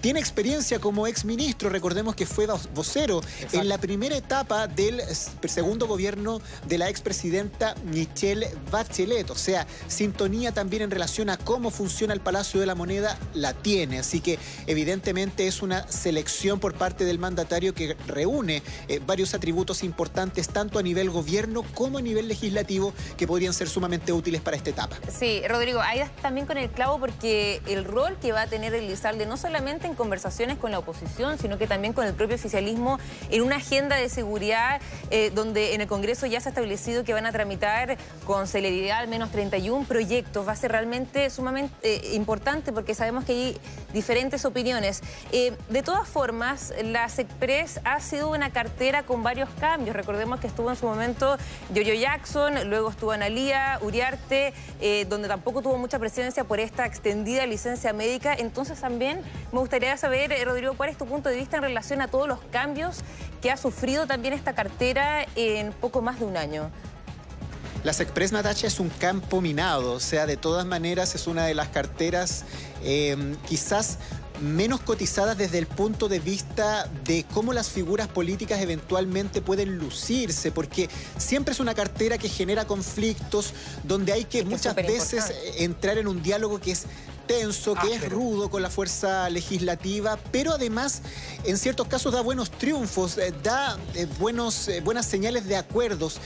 tiene 0.00 0.20
experiencia 0.20 0.78
como 0.78 1.08
exministro. 1.08 1.68
Recordemos 1.68 2.14
que 2.14 2.26
fue 2.26 2.46
vocero 2.74 3.20
en 3.52 3.68
la 3.68 3.78
primera 3.78 4.16
etapa 4.16 4.68
del 4.68 5.02
segundo 5.48 5.88
gobierno 5.88 6.40
de 6.68 6.78
la 6.78 6.88
expresidenta 6.88 7.74
Michelle 7.86 8.48
Bachelet. 8.70 9.30
O 9.30 9.34
sea, 9.34 9.66
sintonía 9.88 10.52
también 10.52 10.82
en 10.82 10.92
relación 10.92 11.28
a 11.28 11.36
cómo 11.36 11.70
funciona 11.70 12.14
el 12.14 12.20
Palacio 12.20 12.60
de 12.60 12.66
la 12.66 12.76
Moneda 12.76 13.18
la 13.34 13.52
tiene. 13.52 13.98
Así 13.98 14.20
que 14.20 14.38
evidentemente 14.68 15.48
es 15.48 15.62
una 15.62 15.71
selección 15.88 16.60
por 16.60 16.74
parte 16.74 17.04
del 17.04 17.18
mandatario 17.18 17.74
que 17.74 17.96
reúne 18.06 18.62
eh, 18.88 19.00
varios 19.04 19.34
atributos 19.34 19.82
importantes 19.82 20.48
tanto 20.48 20.78
a 20.78 20.82
nivel 20.82 21.10
gobierno 21.10 21.62
como 21.74 21.98
a 21.98 22.02
nivel 22.02 22.28
legislativo 22.28 22.92
que 23.16 23.26
podrían 23.26 23.54
ser 23.54 23.68
sumamente 23.68 24.12
útiles 24.12 24.40
para 24.40 24.56
esta 24.56 24.70
etapa. 24.70 24.96
Sí, 25.10 25.42
Rodrigo, 25.48 25.80
ahí 25.80 26.02
también 26.20 26.46
con 26.46 26.58
el 26.58 26.70
clavo 26.70 26.98
porque 26.98 27.60
el 27.66 27.84
rol 27.84 28.16
que 28.20 28.32
va 28.32 28.42
a 28.42 28.46
tener 28.46 28.74
el 28.74 28.88
Lizalde 28.88 29.26
no 29.26 29.36
solamente 29.36 29.86
en 29.86 29.94
conversaciones 29.94 30.58
con 30.58 30.70
la 30.70 30.78
oposición, 30.78 31.38
sino 31.38 31.58
que 31.58 31.66
también 31.66 31.92
con 31.92 32.06
el 32.06 32.14
propio 32.14 32.36
oficialismo 32.36 32.98
en 33.30 33.42
una 33.42 33.56
agenda 33.56 33.96
de 33.96 34.08
seguridad 34.08 34.80
eh, 35.10 35.30
donde 35.34 35.74
en 35.74 35.80
el 35.80 35.86
Congreso 35.86 36.26
ya 36.26 36.40
se 36.40 36.48
ha 36.48 36.50
establecido 36.50 37.04
que 37.04 37.12
van 37.12 37.26
a 37.26 37.32
tramitar 37.32 37.96
con 38.26 38.46
celeridad 38.46 38.98
al 38.98 39.08
menos 39.08 39.30
31 39.30 39.86
proyectos. 39.86 40.46
Va 40.46 40.52
a 40.52 40.56
ser 40.56 40.72
realmente 40.72 41.30
sumamente 41.30 41.74
eh, 41.82 42.14
importante 42.14 42.72
porque 42.72 42.94
sabemos 42.94 43.24
que 43.24 43.32
hay 43.32 43.56
diferentes 43.92 44.44
opiniones. 44.44 45.02
De 45.68 45.82
todas 45.82 46.06
formas, 46.06 46.74
la 46.82 47.06
Express 47.06 47.80
ha 47.84 47.98
sido 48.00 48.30
una 48.30 48.50
cartera 48.50 49.04
con 49.04 49.22
varios 49.22 49.48
cambios. 49.58 49.96
Recordemos 49.96 50.38
que 50.40 50.46
estuvo 50.46 50.68
en 50.68 50.76
su 50.76 50.86
momento 50.86 51.38
Yoyo 51.72 51.94
Jackson, 51.94 52.68
luego 52.68 52.90
estuvo 52.90 53.12
Analía, 53.12 53.78
Uriarte, 53.80 54.52
eh, 54.80 55.06
donde 55.08 55.28
tampoco 55.28 55.62
tuvo 55.62 55.78
mucha 55.78 55.98
presencia 55.98 56.44
por 56.44 56.60
esta 56.60 56.84
extendida 56.84 57.46
licencia 57.46 57.92
médica. 57.92 58.34
Entonces 58.34 58.80
también 58.80 59.22
me 59.50 59.60
gustaría 59.60 59.96
saber, 59.96 60.32
eh, 60.32 60.44
Rodrigo, 60.44 60.74
cuál 60.74 60.90
es 60.90 60.98
tu 60.98 61.06
punto 61.06 61.28
de 61.28 61.36
vista 61.36 61.56
en 61.56 61.62
relación 61.62 62.02
a 62.02 62.08
todos 62.08 62.28
los 62.28 62.40
cambios 62.50 62.98
que 63.40 63.50
ha 63.50 63.56
sufrido 63.56 64.06
también 64.06 64.34
esta 64.34 64.54
cartera 64.54 65.24
en 65.36 65.72
poco 65.72 66.02
más 66.02 66.18
de 66.18 66.26
un 66.26 66.36
año. 66.36 66.70
Las 67.84 67.98
Express 67.98 68.30
Natacha 68.30 68.68
es 68.68 68.78
un 68.78 68.90
campo 68.90 69.40
minado, 69.40 69.94
o 69.94 70.00
sea, 70.00 70.24
de 70.26 70.36
todas 70.36 70.64
maneras 70.64 71.16
es 71.16 71.26
una 71.26 71.46
de 71.46 71.54
las 71.54 71.68
carteras 71.68 72.44
eh, 72.84 73.16
quizás 73.48 73.98
menos 74.40 74.80
cotizadas 74.80 75.36
desde 75.38 75.58
el 75.58 75.66
punto 75.66 76.08
de 76.08 76.18
vista 76.18 76.88
de 77.04 77.24
cómo 77.32 77.52
las 77.52 77.70
figuras 77.70 78.08
políticas 78.08 78.60
eventualmente 78.60 79.40
pueden 79.42 79.78
lucirse, 79.78 80.50
porque 80.50 80.88
siempre 81.16 81.52
es 81.52 81.60
una 81.60 81.74
cartera 81.74 82.18
que 82.18 82.28
genera 82.28 82.64
conflictos, 82.64 83.52
donde 83.84 84.12
hay 84.12 84.24
que, 84.24 84.44
muchas 84.44 84.74
veces 84.74 85.32
entrar 85.58 85.98
en 85.98 86.08
un 86.08 86.22
diálogo 86.22 86.60
que 86.60 86.72
es 86.72 86.86
tenso, 87.26 87.74
que 87.74 87.94
es 87.94 88.10
rudo 88.10 88.50
con 88.50 88.62
la 88.62 88.70
fuerza 88.70 89.28
legislativa, 89.30 90.18
pero 90.30 90.52
además 90.52 91.02
en 91.44 91.56
ciertos 91.58 91.86
casos 91.88 92.12
da 92.12 92.20
buenos 92.20 92.50
triunfos, 92.50 93.18
eh, 93.18 93.32
da 93.42 93.78
eh, 93.94 94.06
buenos, 94.18 94.68
eh, 94.68 94.80
buenas 94.80 95.06
señales 95.06 95.46
de 95.46 95.56
acuerdos. 95.56 96.18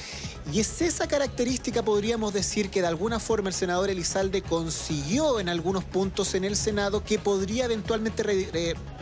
Y 0.52 0.60
es 0.60 0.80
esa 0.80 1.08
característica, 1.08 1.82
podríamos 1.82 2.32
decir, 2.32 2.70
que 2.70 2.80
de 2.80 2.86
alguna 2.86 3.18
forma 3.18 3.48
el 3.48 3.54
senador 3.54 3.90
Elizalde 3.90 4.42
consiguió 4.42 5.40
en 5.40 5.48
algunos 5.48 5.82
puntos 5.82 6.34
en 6.34 6.44
el 6.44 6.54
Senado 6.54 7.02
que 7.02 7.18
podría 7.18 7.64
eventualmente 7.64 8.22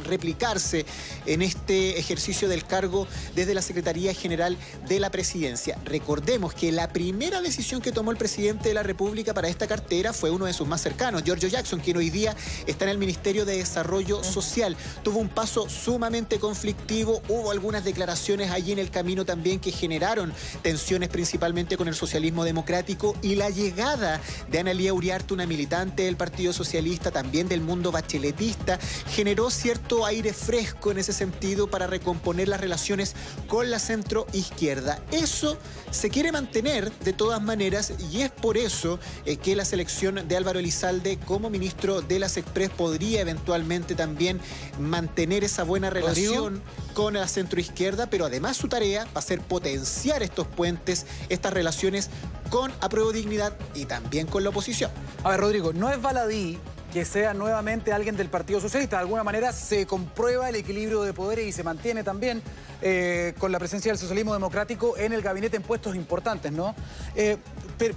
replicarse 0.05 0.87
en 1.27 1.43
este 1.43 1.99
ejercicio 1.99 2.49
del 2.49 2.65
cargo 2.65 3.07
desde 3.35 3.55
la 3.55 3.63
Secretaría 3.63 4.15
General 4.15 4.57
de 4.89 5.01
la 5.01 5.11
Presidencia. 5.11 5.79
Recordemos 5.85 6.55
que 6.55 6.73
la 6.73 6.89
primera 6.89 7.41
decisión 7.41 7.81
que 7.81 7.93
tomó 7.93 8.11
el 8.11 8.17
presidente 8.17 8.69
de 8.69 8.75
la 8.75 8.83
República 8.83 9.35
para 9.35 9.49
esta 9.49 9.67
cartera 9.67 10.13
fue 10.13 10.31
uno 10.31 10.47
de 10.47 10.53
sus 10.53 10.69
más 10.69 10.81
cercanos, 10.81 11.23
Giorgio 11.25 11.49
Jackson, 11.49 11.81
quien 11.81 11.97
hoy 11.97 12.11
día 12.11 12.37
está 12.67 12.85
en 12.85 12.91
el 12.91 12.99
Ministerio 12.99 13.45
de 13.45 13.57
Desarrollo 13.57 14.23
Social. 14.25 14.77
Tuvo 15.03 15.19
un 15.19 15.29
paso 15.29 15.69
sumamente 15.69 16.39
conflictivo, 16.39 17.23
hubo 17.29 17.51
algunas 17.51 17.85
declaraciones 17.85 18.51
allí 18.51 18.73
en 18.73 18.79
el 18.79 18.91
camino 18.91 19.25
también 19.25 19.61
que 19.61 19.71
generaron 19.71 20.33
tensiones 20.63 21.09
principalmente 21.09 21.77
con 21.77 21.89
el 21.89 21.95
socialismo 21.95 22.45
democrático 22.45 23.17
y 23.23 23.37
la 23.37 23.51
llegada 23.51 24.21
de 24.51 24.59
Analía 24.59 24.93
Uriarte, 24.93 25.35
una 25.35 25.47
militante 25.47 26.05
del 26.05 26.17
Partido 26.17 26.53
Socialista, 26.53 27.11
también 27.11 27.49
del 27.49 27.61
mundo 27.61 27.93
bacheletista, 27.93 28.79
generó 29.11 29.51
cierto 29.51 29.94
aire 30.07 30.33
fresco 30.33 30.91
en 30.91 30.99
ese 30.99 31.13
sentido 31.13 31.69
para 31.69 31.87
recomponer 31.87 32.49
las 32.49 32.61
relaciones 32.61 33.15
con 33.49 33.71
la 33.71 33.79
centro 33.79 34.27
izquierda. 34.33 35.01
Eso 35.11 35.59
se 35.91 36.11
quiere 36.11 36.33
mantener 36.33 36.91
de 36.91 37.13
todas 37.13 37.43
maneras 37.43 37.93
y 38.11 38.23
es 38.23 38.31
por 38.31 38.57
eso 38.57 38.99
eh, 39.25 39.37
que 39.37 39.57
la 39.57 39.65
selección 39.65 40.27
de 40.27 40.37
Álvaro 40.37 40.59
Elizalde 40.59 41.19
como 41.19 41.51
ministro 41.51 42.01
de 42.03 42.19
las 42.19 42.37
Express 42.37 42.71
podría 42.71 43.21
eventualmente 43.21 43.95
también 43.95 44.41
mantener 44.79 45.45
esa 45.45 45.63
buena 45.63 45.91
relación 45.91 46.63
con 46.95 47.15
la 47.15 47.29
centroizquierda, 47.29 48.09
pero 48.09 48.27
además 48.27 48.57
su 48.57 48.69
tarea 48.69 49.05
va 49.15 49.19
a 49.19 49.23
ser 49.23 49.41
potenciar 49.41 50.23
estos 50.23 50.47
puentes, 50.47 51.07
estas 51.29 51.53
relaciones 51.53 52.11
con 52.51 52.73
Apruebo 52.81 53.13
Dignidad 53.13 53.57
y 53.75 53.87
también 53.87 54.27
con 54.27 54.45
la 54.45 54.51
oposición. 54.51 54.91
A 55.23 55.31
ver, 55.31 55.41
Rodrigo, 55.41 55.73
no 55.73 55.91
es 55.91 56.01
baladí 56.01 56.59
que 56.95 57.05
sea 57.05 57.35
nuevamente 57.35 57.93
alguien 57.93 58.17
del 58.17 58.29
Partido 58.29 58.61
Socialista. 58.61 58.99
De 58.99 59.03
alguna 59.03 59.25
manera 59.25 59.53
se 59.53 59.85
comprueba 59.85 60.49
el 60.49 60.55
equilibrio 60.55 61.03
de 61.03 61.13
poderes 61.13 61.45
y 61.45 61.51
se 61.51 61.65
mantiene 61.65 62.05
también 62.05 62.41
eh, 62.83 63.35
con 63.39 63.51
la 63.51 63.59
presencia 63.59 63.91
del 63.91 63.99
socialismo 63.99 64.33
democrático 64.33 64.97
en 64.97 65.13
el 65.13 65.21
gabinete 65.21 65.57
en 65.57 65.65
puestos 65.65 65.97
importantes, 65.97 66.53
¿no? 66.53 66.73
Eh, 67.17 67.37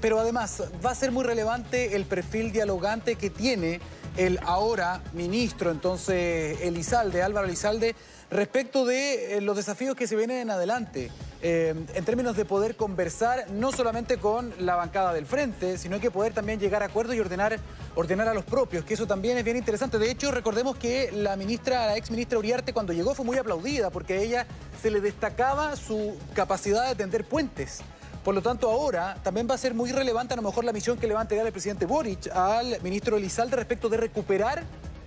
pero, 0.02 0.20
además 0.20 0.64
va 0.84 0.90
a 0.90 0.96
ser 0.96 1.12
muy 1.12 1.24
relevante 1.24 1.96
el 1.96 2.06
perfil 2.06 2.52
dialogante 2.52 3.18
que 3.18 3.30
tiene 3.30 3.82
el 4.18 4.40
ahora 4.42 5.04
ministro, 5.14 5.70
entonces 5.70 6.60
Elizalde, 6.62 7.22
Álvaro 7.22 7.46
Elizalde, 7.46 7.96
respecto 8.30 8.86
de 8.86 9.38
eh, 9.38 9.42
los 9.42 9.56
desafíos 9.56 9.96
que 9.96 10.08
se 10.08 10.16
vienen 10.16 10.38
en 10.38 10.50
adelante. 10.50 11.12
Eh, 11.44 11.76
en 11.94 12.04
términos 12.04 12.36
de 12.36 12.46
poder 12.46 12.76
conversar 12.76 13.52
no 13.52 13.72
solamente 13.72 14.18
con 14.18 14.52
la 14.60 14.76
bancada 14.76 15.14
del 15.14 15.28
frente, 15.28 15.78
sino 15.78 16.00
que 16.00 16.10
poder 16.10 16.34
también 16.34 16.60
llegar 16.60 16.82
a 16.82 16.88
acuerdos 16.88 17.16
y 17.16 17.20
ordenar, 17.20 17.60
ordenar 17.96 18.28
a 18.28 18.34
los 18.34 18.44
propios, 18.44 18.84
que 18.84 18.96
eso 18.96 19.06
también 19.06 19.38
es 19.38 19.44
bien 19.44 19.56
interesante. 19.56 20.00
De 20.00 20.10
hecho, 20.10 20.32
recordemos 20.32 20.78
que 20.78 21.12
la 21.12 21.36
ministra, 21.36 21.86
la 21.86 21.96
ex 21.96 22.10
ministra 22.10 22.40
Uriarte, 22.40 22.74
cuando 22.74 22.92
llegó 22.92 23.14
fue 23.14 23.24
muy 23.24 23.38
aplaudida 23.38 23.92
porque 23.92 24.14
a 24.14 24.18
ella 24.18 24.48
se 24.82 24.90
le 24.90 25.00
destacaba 25.00 25.76
su 25.76 26.18
capacidad 26.34 26.88
de 26.88 26.96
tender 26.96 27.24
puentes. 27.24 27.82
Por 28.24 28.34
lo 28.34 28.42
tanto, 28.42 28.70
ahora 28.70 29.16
también 29.24 29.48
va 29.50 29.54
a 29.54 29.60
ser 29.60 29.76
muy 29.76 29.92
relevante 29.92 30.34
a 30.34 30.38
lo 30.38 30.44
mejor 30.44 30.66
la 30.66 30.74
misión 30.74 30.98
que 30.98 31.08
le 31.08 31.14
va 31.14 31.22
a 31.22 31.24
entregar 31.24 31.46
el 31.46 31.54
presidente 31.54 31.86
Boric 31.86 32.30
al 32.36 32.82
ministro 32.82 33.16
Elizalde 33.16 33.56
respecto 33.56 33.90
de 33.90 33.98
recuperar 33.98 34.64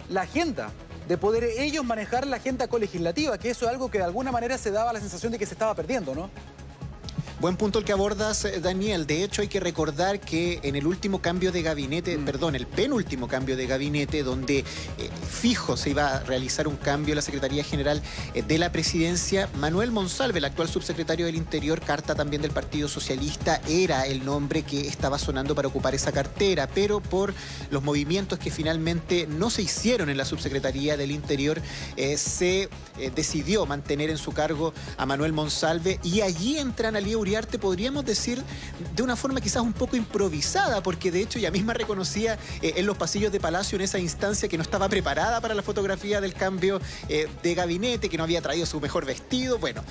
la 0.09 0.23
agenda 0.23 0.71
de 1.11 1.19
poder 1.19 1.43
ellos 1.43 1.85
manejar 1.85 2.25
la 2.25 2.37
agenda 2.37 2.69
colegislativa, 2.69 3.37
que 3.37 3.51
eso 3.51 3.65
es 3.65 3.73
algo 3.73 3.91
que 3.91 3.99
de 3.99 4.05
alguna 4.05 4.31
manera 4.31 4.57
se 4.57 4.71
daba 4.71 4.93
la 4.93 5.01
sensación 5.01 5.33
de 5.33 5.41
que 5.41 5.45
se 5.45 5.55
estaba 5.55 5.75
perdiendo, 5.75 6.15
¿no? 6.15 6.31
Buen 7.41 7.57
punto 7.57 7.79
el 7.79 7.87
que 7.87 7.93
abordas, 7.93 8.45
eh, 8.45 8.61
Daniel. 8.61 9.07
De 9.07 9.25
hecho, 9.25 9.41
hay 9.41 9.49
que 9.49 9.61
recordar 9.61 10.21
que 10.21 10.61
en 10.63 10.77
el 10.77 10.87
último 10.87 11.23
cambio 11.23 11.53
de 11.53 11.63
gabinete, 11.63 12.19
mm. 12.19 12.25
perdón, 12.27 12.55
el 12.55 12.67
penúltimo 12.67 13.29
cambio 13.29 13.57
de 13.57 13.67
gabinete, 13.67 14.23
donde 14.23 14.59
eh, 14.59 14.65
fijo 15.27 15.77
se 15.79 15.89
iba 15.89 16.17
a 16.17 16.21
realizar 16.21 16.69
un 16.69 16.77
cambio 16.77 17.13
en 17.13 17.17
la 17.17 17.23
Secretaría 17.23 17.65
General 17.65 18.03
eh, 18.35 18.43
de 18.43 18.59
la 18.59 18.73
Presidencia, 18.73 19.49
Manuel 19.57 19.91
Monsalve, 19.91 20.39
el 20.39 20.45
actual 20.45 20.69
subsecretario 20.69 21.25
del 21.25 21.35
Interior, 21.35 21.81
carta 21.81 22.15
también 22.15 22.43
del 22.43 22.51
Partido 22.51 22.89
Socialista, 22.89 23.63
era 23.67 24.07
el 24.07 24.23
nombre 24.23 24.63
que 24.63 24.87
estaba 24.87 25.19
sonando 25.19 25.55
para 25.55 25.69
ocupar 25.69 25.95
esa 25.95 26.13
cartera, 26.13 26.69
pero 26.75 27.01
por 27.01 27.33
los 27.71 27.83
movimientos 27.83 28.39
que 28.39 28.51
finalmente 28.51 29.27
no 29.27 29.49
se 29.49 29.63
hicieron 29.63 30.11
en 30.11 30.19
la 30.19 30.27
Subsecretaría 30.27 30.99
del 30.99 31.11
Interior, 31.11 31.63
se 32.17 32.69
decidió 33.15 33.65
mantener 33.67 34.11
en 34.11 34.19
su 34.19 34.33
cargo 34.33 34.75
a 34.97 35.07
Manuel 35.07 35.33
Monsalve 35.33 35.99
y 36.03 36.21
allí 36.21 36.59
entran 36.59 36.97
a 36.97 37.01
Uribe 37.17 37.31
arte 37.37 37.59
podríamos 37.59 38.05
decir 38.05 38.43
de 38.95 39.03
una 39.03 39.17
forma 39.17 39.41
quizás 39.41 39.63
un 39.63 39.73
poco 39.73 39.97
improvisada, 39.97 40.83
porque 40.83 41.11
de 41.11 41.21
hecho 41.21 41.39
ella 41.39 41.51
misma 41.51 41.75
reconocía 41.75 42.39
eh, 42.63 42.75
en 42.77 42.87
los 42.87 42.97
pasillos 42.97 43.33
de 43.33 43.41
Palacio 43.41 43.77
en 43.77 43.83
esa 43.83 43.99
instancia 43.99 44.49
que 44.49 44.57
no 44.57 44.63
estaba 44.63 44.89
preparada 44.89 45.41
para 45.41 45.55
la 45.55 45.63
fotografía 45.63 46.21
del 46.21 46.35
cambio 46.35 46.81
eh, 47.09 47.29
de 47.43 47.55
gabinete, 47.55 48.09
que 48.09 48.17
no 48.17 48.25
había 48.25 48.43
traído 48.43 48.67
su 48.67 48.81
mejor 48.81 49.07
vestido. 49.07 49.59
Bueno, 49.59 49.83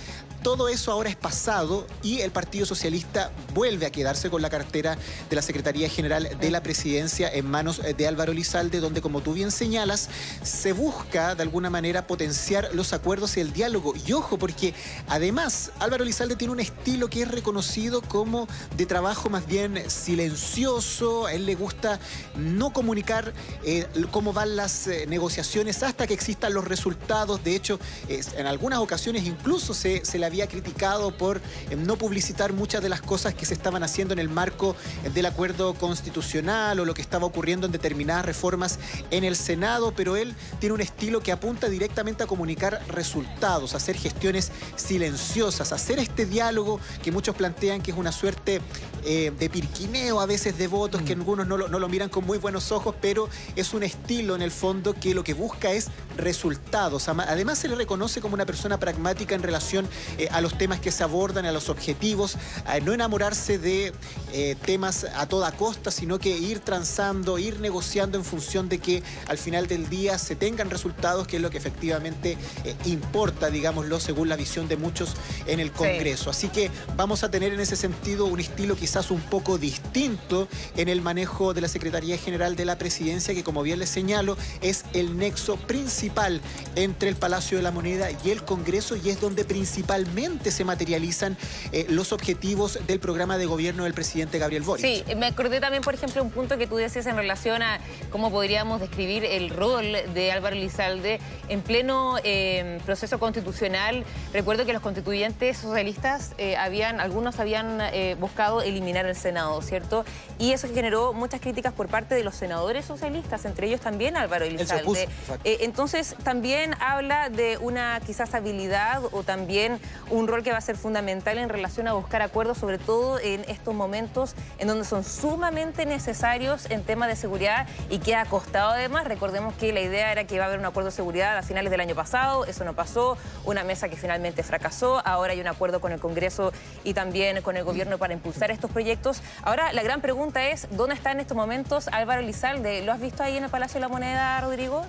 todo 0.44 0.70
eso 0.70 0.92
ahora 0.92 1.10
es 1.10 1.16
pasado 1.16 1.88
y 2.04 2.20
el 2.22 2.32
Partido 2.32 2.66
Socialista 2.66 3.32
vuelve 3.54 3.86
a 3.86 3.92
quedarse 3.92 4.30
con 4.30 4.42
la 4.42 4.50
cartera 4.50 4.98
de 5.30 5.36
la 5.36 5.42
Secretaría 5.42 5.90
General 5.90 6.38
de 6.40 6.52
la 6.52 6.62
Presidencia 6.64 7.30
en 7.32 7.46
manos 7.50 7.80
eh, 7.80 7.94
de 7.94 8.08
Álvaro 8.08 8.34
Lizalde, 8.34 8.80
donde 8.80 9.02
como 9.02 9.22
tú 9.22 9.34
bien 9.34 9.52
señalas, 9.52 10.10
se 10.44 10.74
busca 10.74 11.36
de 11.36 11.44
alguna 11.44 11.70
manera 11.70 12.08
potenciar 12.08 12.70
los 12.74 12.94
acuerdos 12.94 13.38
y 13.38 13.42
el 13.42 13.54
diálogo. 13.54 13.94
Y 14.06 14.14
ojo, 14.14 14.38
porque 14.38 14.74
además 15.08 15.72
Álvaro 15.80 16.06
Lizalde 16.06 16.36
tiene 16.36 16.54
un 16.54 16.60
estilo 16.60 17.09
que 17.10 17.24
es 17.24 17.28
reconocido 17.28 18.02
como 18.02 18.48
de 18.78 18.86
trabajo 18.86 19.30
más 19.30 19.46
bien 19.48 19.84
silencioso, 19.90 21.26
a 21.26 21.34
él 21.34 21.46
le 21.46 21.56
gusta 21.56 22.00
no 22.36 22.72
comunicar 22.72 23.34
eh, 23.64 23.88
cómo 24.12 24.34
van 24.34 24.56
las 24.56 24.88
eh, 24.88 25.06
negociaciones 25.08 25.84
hasta 25.84 26.08
que 26.08 26.14
existan 26.14 26.54
los 26.54 26.66
resultados, 26.66 27.44
de 27.44 27.56
hecho 27.56 27.80
en 28.08 28.46
algunas 28.46 28.80
ocasiones 28.80 29.26
incluso 29.26 29.74
se, 29.74 30.06
se 30.06 30.20
le 30.20 30.26
había 30.26 30.48
criticado 30.48 31.16
por 31.16 31.38
eh, 31.70 31.76
no 31.76 31.98
publicitar 31.98 32.54
muchas 32.54 32.82
de 32.82 32.90
las 32.90 33.02
cosas 33.02 33.34
que 33.34 33.46
se 33.46 33.54
estaban 33.54 33.84
haciendo 33.84 34.14
en 34.14 34.20
el 34.20 34.30
marco 34.30 34.76
del 35.14 35.26
acuerdo 35.26 35.74
constitucional 35.74 36.80
o 36.80 36.86
lo 36.86 36.94
que 36.94 37.02
estaba 37.02 37.26
ocurriendo 37.26 37.66
en 37.66 37.72
determinadas 37.72 38.26
reformas 38.26 38.80
en 39.12 39.24
el 39.24 39.36
Senado, 39.36 39.94
pero 39.96 40.16
él 40.16 40.36
tiene 40.60 40.74
un 40.76 40.82
estilo 40.82 41.22
que 41.22 41.32
apunta 41.32 41.70
directamente 41.70 42.24
a 42.24 42.28
comunicar 42.28 42.82
resultados, 42.88 43.74
a 43.74 43.78
hacer 43.78 43.98
gestiones 43.98 44.52
silenciosas, 44.76 45.72
a 45.72 45.76
hacer 45.76 46.00
este 46.00 46.26
diálogo 46.26 46.80
que 47.02 47.12
muchos 47.12 47.36
plantean 47.36 47.82
que 47.82 47.92
es 47.92 47.98
una 47.98 48.12
suerte 48.12 48.62
eh, 49.06 49.32
de 49.38 49.50
pirquineo 49.50 50.20
a 50.20 50.26
veces 50.26 50.58
de 50.58 50.68
votos, 50.68 51.02
que 51.02 51.16
mm. 51.16 51.20
algunos 51.20 51.48
no 51.48 51.58
lo, 51.58 51.90
miran 51.90 52.10
con 52.10 52.26
muy 52.26 52.38
buenos 52.38 52.72
ojos, 52.72 52.96
pero 53.02 53.30
es 53.56 53.74
un 53.74 53.84
estilo 53.84 54.36
en 54.36 54.42
el 54.42 54.52
fondo 54.52 54.94
que 54.94 55.14
lo 55.14 55.24
que 55.24 55.34
busca 55.34 55.72
es 55.72 55.88
resultados. 56.18 57.08
Además 57.08 57.60
se 57.60 57.70
le 57.70 57.76
reconoce 57.76 58.20
como 58.20 58.34
una 58.34 58.46
persona 58.46 58.78
pragmática 58.78 59.36
en 59.36 59.44
relación 59.44 59.88
eh, 60.18 60.28
a 60.32 60.42
los 60.42 60.58
temas 60.58 60.80
que 60.80 60.92
se 60.92 61.04
abordan, 61.04 61.46
a 61.46 61.52
los 61.52 61.70
objetivos, 61.70 62.38
a 62.66 62.80
no 62.80 62.94
enamorarse 62.94 63.58
de 63.58 63.94
eh, 64.34 64.56
temas 64.66 65.06
a 65.16 65.28
toda 65.28 65.52
costa, 65.54 65.92
sino 65.92 66.20
que 66.20 66.38
ir 66.38 66.60
transando, 66.60 67.40
ir 67.40 67.60
negociando 67.62 68.18
en 68.18 68.26
función 68.26 68.68
de 68.68 68.80
que 68.80 69.02
al 69.28 69.38
final 69.38 69.68
del 69.68 69.90
día 69.90 70.18
se 70.18 70.36
tengan 70.36 70.70
resultados, 70.70 71.26
que 71.26 71.38
es 71.38 71.42
lo 71.42 71.50
que 71.50 71.58
efectivamente 71.58 72.38
importa, 72.86 73.50
digámoslo, 73.50 74.00
según 74.00 74.28
la 74.28 74.36
visión 74.36 74.68
de 74.68 74.76
muchos 74.76 75.16
en 75.48 75.60
el 75.60 75.72
Congreso. 75.72 76.30
Así 76.30 76.50
que 76.50 76.70
vamos 76.96 77.24
a 77.24 77.32
tener 77.32 77.54
en 77.54 77.60
ese 77.60 77.76
sentido 77.76 78.26
un 78.26 78.40
estilo 78.40 78.76
quizás 78.76 79.12
un 79.12 79.22
poco 79.22 79.58
distinto 79.58 80.48
en 80.76 80.90
el 80.90 81.02
manejo 81.02 81.54
de 81.54 81.62
la 81.62 81.68
Secretaría 81.68 82.18
General 82.18 82.56
de 82.56 82.66
la 82.66 82.78
Presidencia, 82.78 83.34
que 83.34 83.44
como 83.44 83.64
bien 83.64 83.80
les 83.80 83.90
señalo, 83.90 84.38
es 84.62 84.86
el 84.94 85.18
nexo 85.18 85.58
principal 85.58 86.42
entre 86.76 87.10
el 87.10 87.16
Palacio 87.16 87.58
de 87.58 87.64
la 87.64 87.72
Moneda 87.72 88.10
y 88.24 88.32
el 88.32 88.44
Congreso 88.44 88.96
y 88.96 89.10
es 89.10 89.22
donde 89.22 89.46
principalmente 89.46 90.52
se 90.52 90.66
materializan 90.66 91.38
eh, 91.72 91.86
los 91.90 92.12
objetivos 92.12 92.80
del 92.88 93.00
programa 93.00 93.38
de 93.38 93.46
gobierno 93.46 93.84
del 93.84 93.94
presidente 93.94 94.40
Gabriel 94.40 94.64
Boric. 94.64 94.86
Sí, 94.86 95.04
me 95.16 95.28
acordé 95.28 95.60
también, 95.60 95.84
por 95.84 95.94
ejemplo, 95.94 96.24
un 96.24 96.32
punto 96.32 96.58
que 96.58 96.68
tú 96.68 96.76
decías 96.76 97.06
en 97.06 97.16
relación 97.16 97.62
a 97.62 97.80
cómo 98.10 98.32
podríamos 98.32 98.80
describir 98.82 99.26
el 99.26 99.50
rol 99.50 99.86
de 100.14 100.32
Álvaro 100.32 100.56
Lizalde 100.56 101.20
en 101.48 101.62
pleno 101.62 102.18
eh, 102.24 102.80
proceso 102.86 103.20
constitucional. 103.20 104.04
Recuerdo 104.34 104.66
que 104.66 104.74
los 104.74 104.82
constituyentes 104.82 105.58
socialistas 105.58 106.34
eh, 106.38 106.56
habían 106.58 106.79
algunos 106.84 107.40
habían 107.40 107.82
eh, 107.82 108.16
buscado 108.20 108.62
eliminar 108.62 109.06
el 109.06 109.16
Senado, 109.16 109.62
¿cierto? 109.62 110.06
Y 110.38 110.52
eso 110.52 110.68
generó 110.74 111.14
muchas 111.14 111.42
críticas 111.42 111.74
por 111.74 111.88
parte 111.88 112.16
de 112.16 112.24
los 112.24 112.36
senadores 112.36 112.86
socialistas, 112.86 113.46
entre 113.46 113.68
ellos 113.68 113.82
también 113.82 114.18
Álvaro 114.18 114.46
Elizalde. 114.46 115.10
Eh, 115.44 115.58
entonces, 115.62 116.16
también 116.24 116.76
habla 116.80 117.30
de 117.30 117.58
una 117.58 118.00
quizás 118.06 118.34
habilidad 118.34 119.02
o 119.12 119.24
también 119.24 119.80
un 120.10 120.28
rol 120.28 120.44
que 120.44 120.52
va 120.52 120.58
a 120.58 120.62
ser 120.62 120.78
fundamental 120.78 121.38
en 121.38 121.50
relación 121.50 121.88
a 121.88 121.94
buscar 121.94 122.22
acuerdos, 122.22 122.58
sobre 122.58 122.78
todo 122.78 123.20
en 123.20 123.44
estos 123.48 123.74
momentos 123.74 124.36
en 124.58 124.68
donde 124.68 124.86
son 124.86 125.04
sumamente 125.04 125.86
necesarios 125.86 126.70
en 126.70 126.84
tema 126.84 127.08
de 127.08 127.16
seguridad 127.16 127.68
y 127.90 128.00
que 128.00 128.16
ha 128.16 128.26
costado 128.26 128.72
además. 128.72 129.06
Recordemos 129.06 129.54
que 129.56 129.74
la 129.74 129.82
idea 129.82 130.12
era 130.12 130.26
que 130.26 130.36
iba 130.36 130.46
a 130.46 130.48
haber 130.48 130.60
un 130.60 130.66
acuerdo 130.66 130.90
de 130.90 130.96
seguridad 130.96 131.38
a 131.38 131.44
finales 131.44 131.72
del 131.72 131.82
año 131.82 131.96
pasado, 131.96 132.46
eso 132.46 132.64
no 132.64 132.74
pasó, 132.74 133.18
una 133.46 133.64
mesa 133.64 133.90
que 133.90 133.98
finalmente 133.98 134.44
fracasó, 134.44 135.06
ahora 135.06 135.34
hay 135.34 135.42
un 135.42 135.48
acuerdo 135.48 135.82
con 135.82 135.92
el 135.92 136.00
Congreso 136.00 136.52
y 136.84 136.94
también 136.94 137.42
con 137.42 137.58
el 137.58 137.64
gobierno 137.64 137.98
para 137.98 138.14
impulsar 138.14 138.52
estos 138.52 138.72
proyectos. 138.72 139.22
Ahora, 139.44 139.74
la 139.74 139.84
gran 139.84 140.02
pregunta 140.02 140.50
es, 140.50 140.68
¿dónde 140.72 140.96
está 140.96 141.12
en 141.12 141.20
estos 141.20 141.36
momentos 141.36 141.88
Álvaro 141.90 142.22
Lizalde? 142.22 142.82
¿Lo 142.84 142.92
has 142.92 143.02
visto 143.02 143.24
ahí 143.24 143.38
en 143.38 143.44
el 143.44 143.50
Palacio 143.50 143.76
de 143.76 143.82
la 143.82 143.90
Moneda, 143.90 144.40
Rodrigo? 144.42 144.86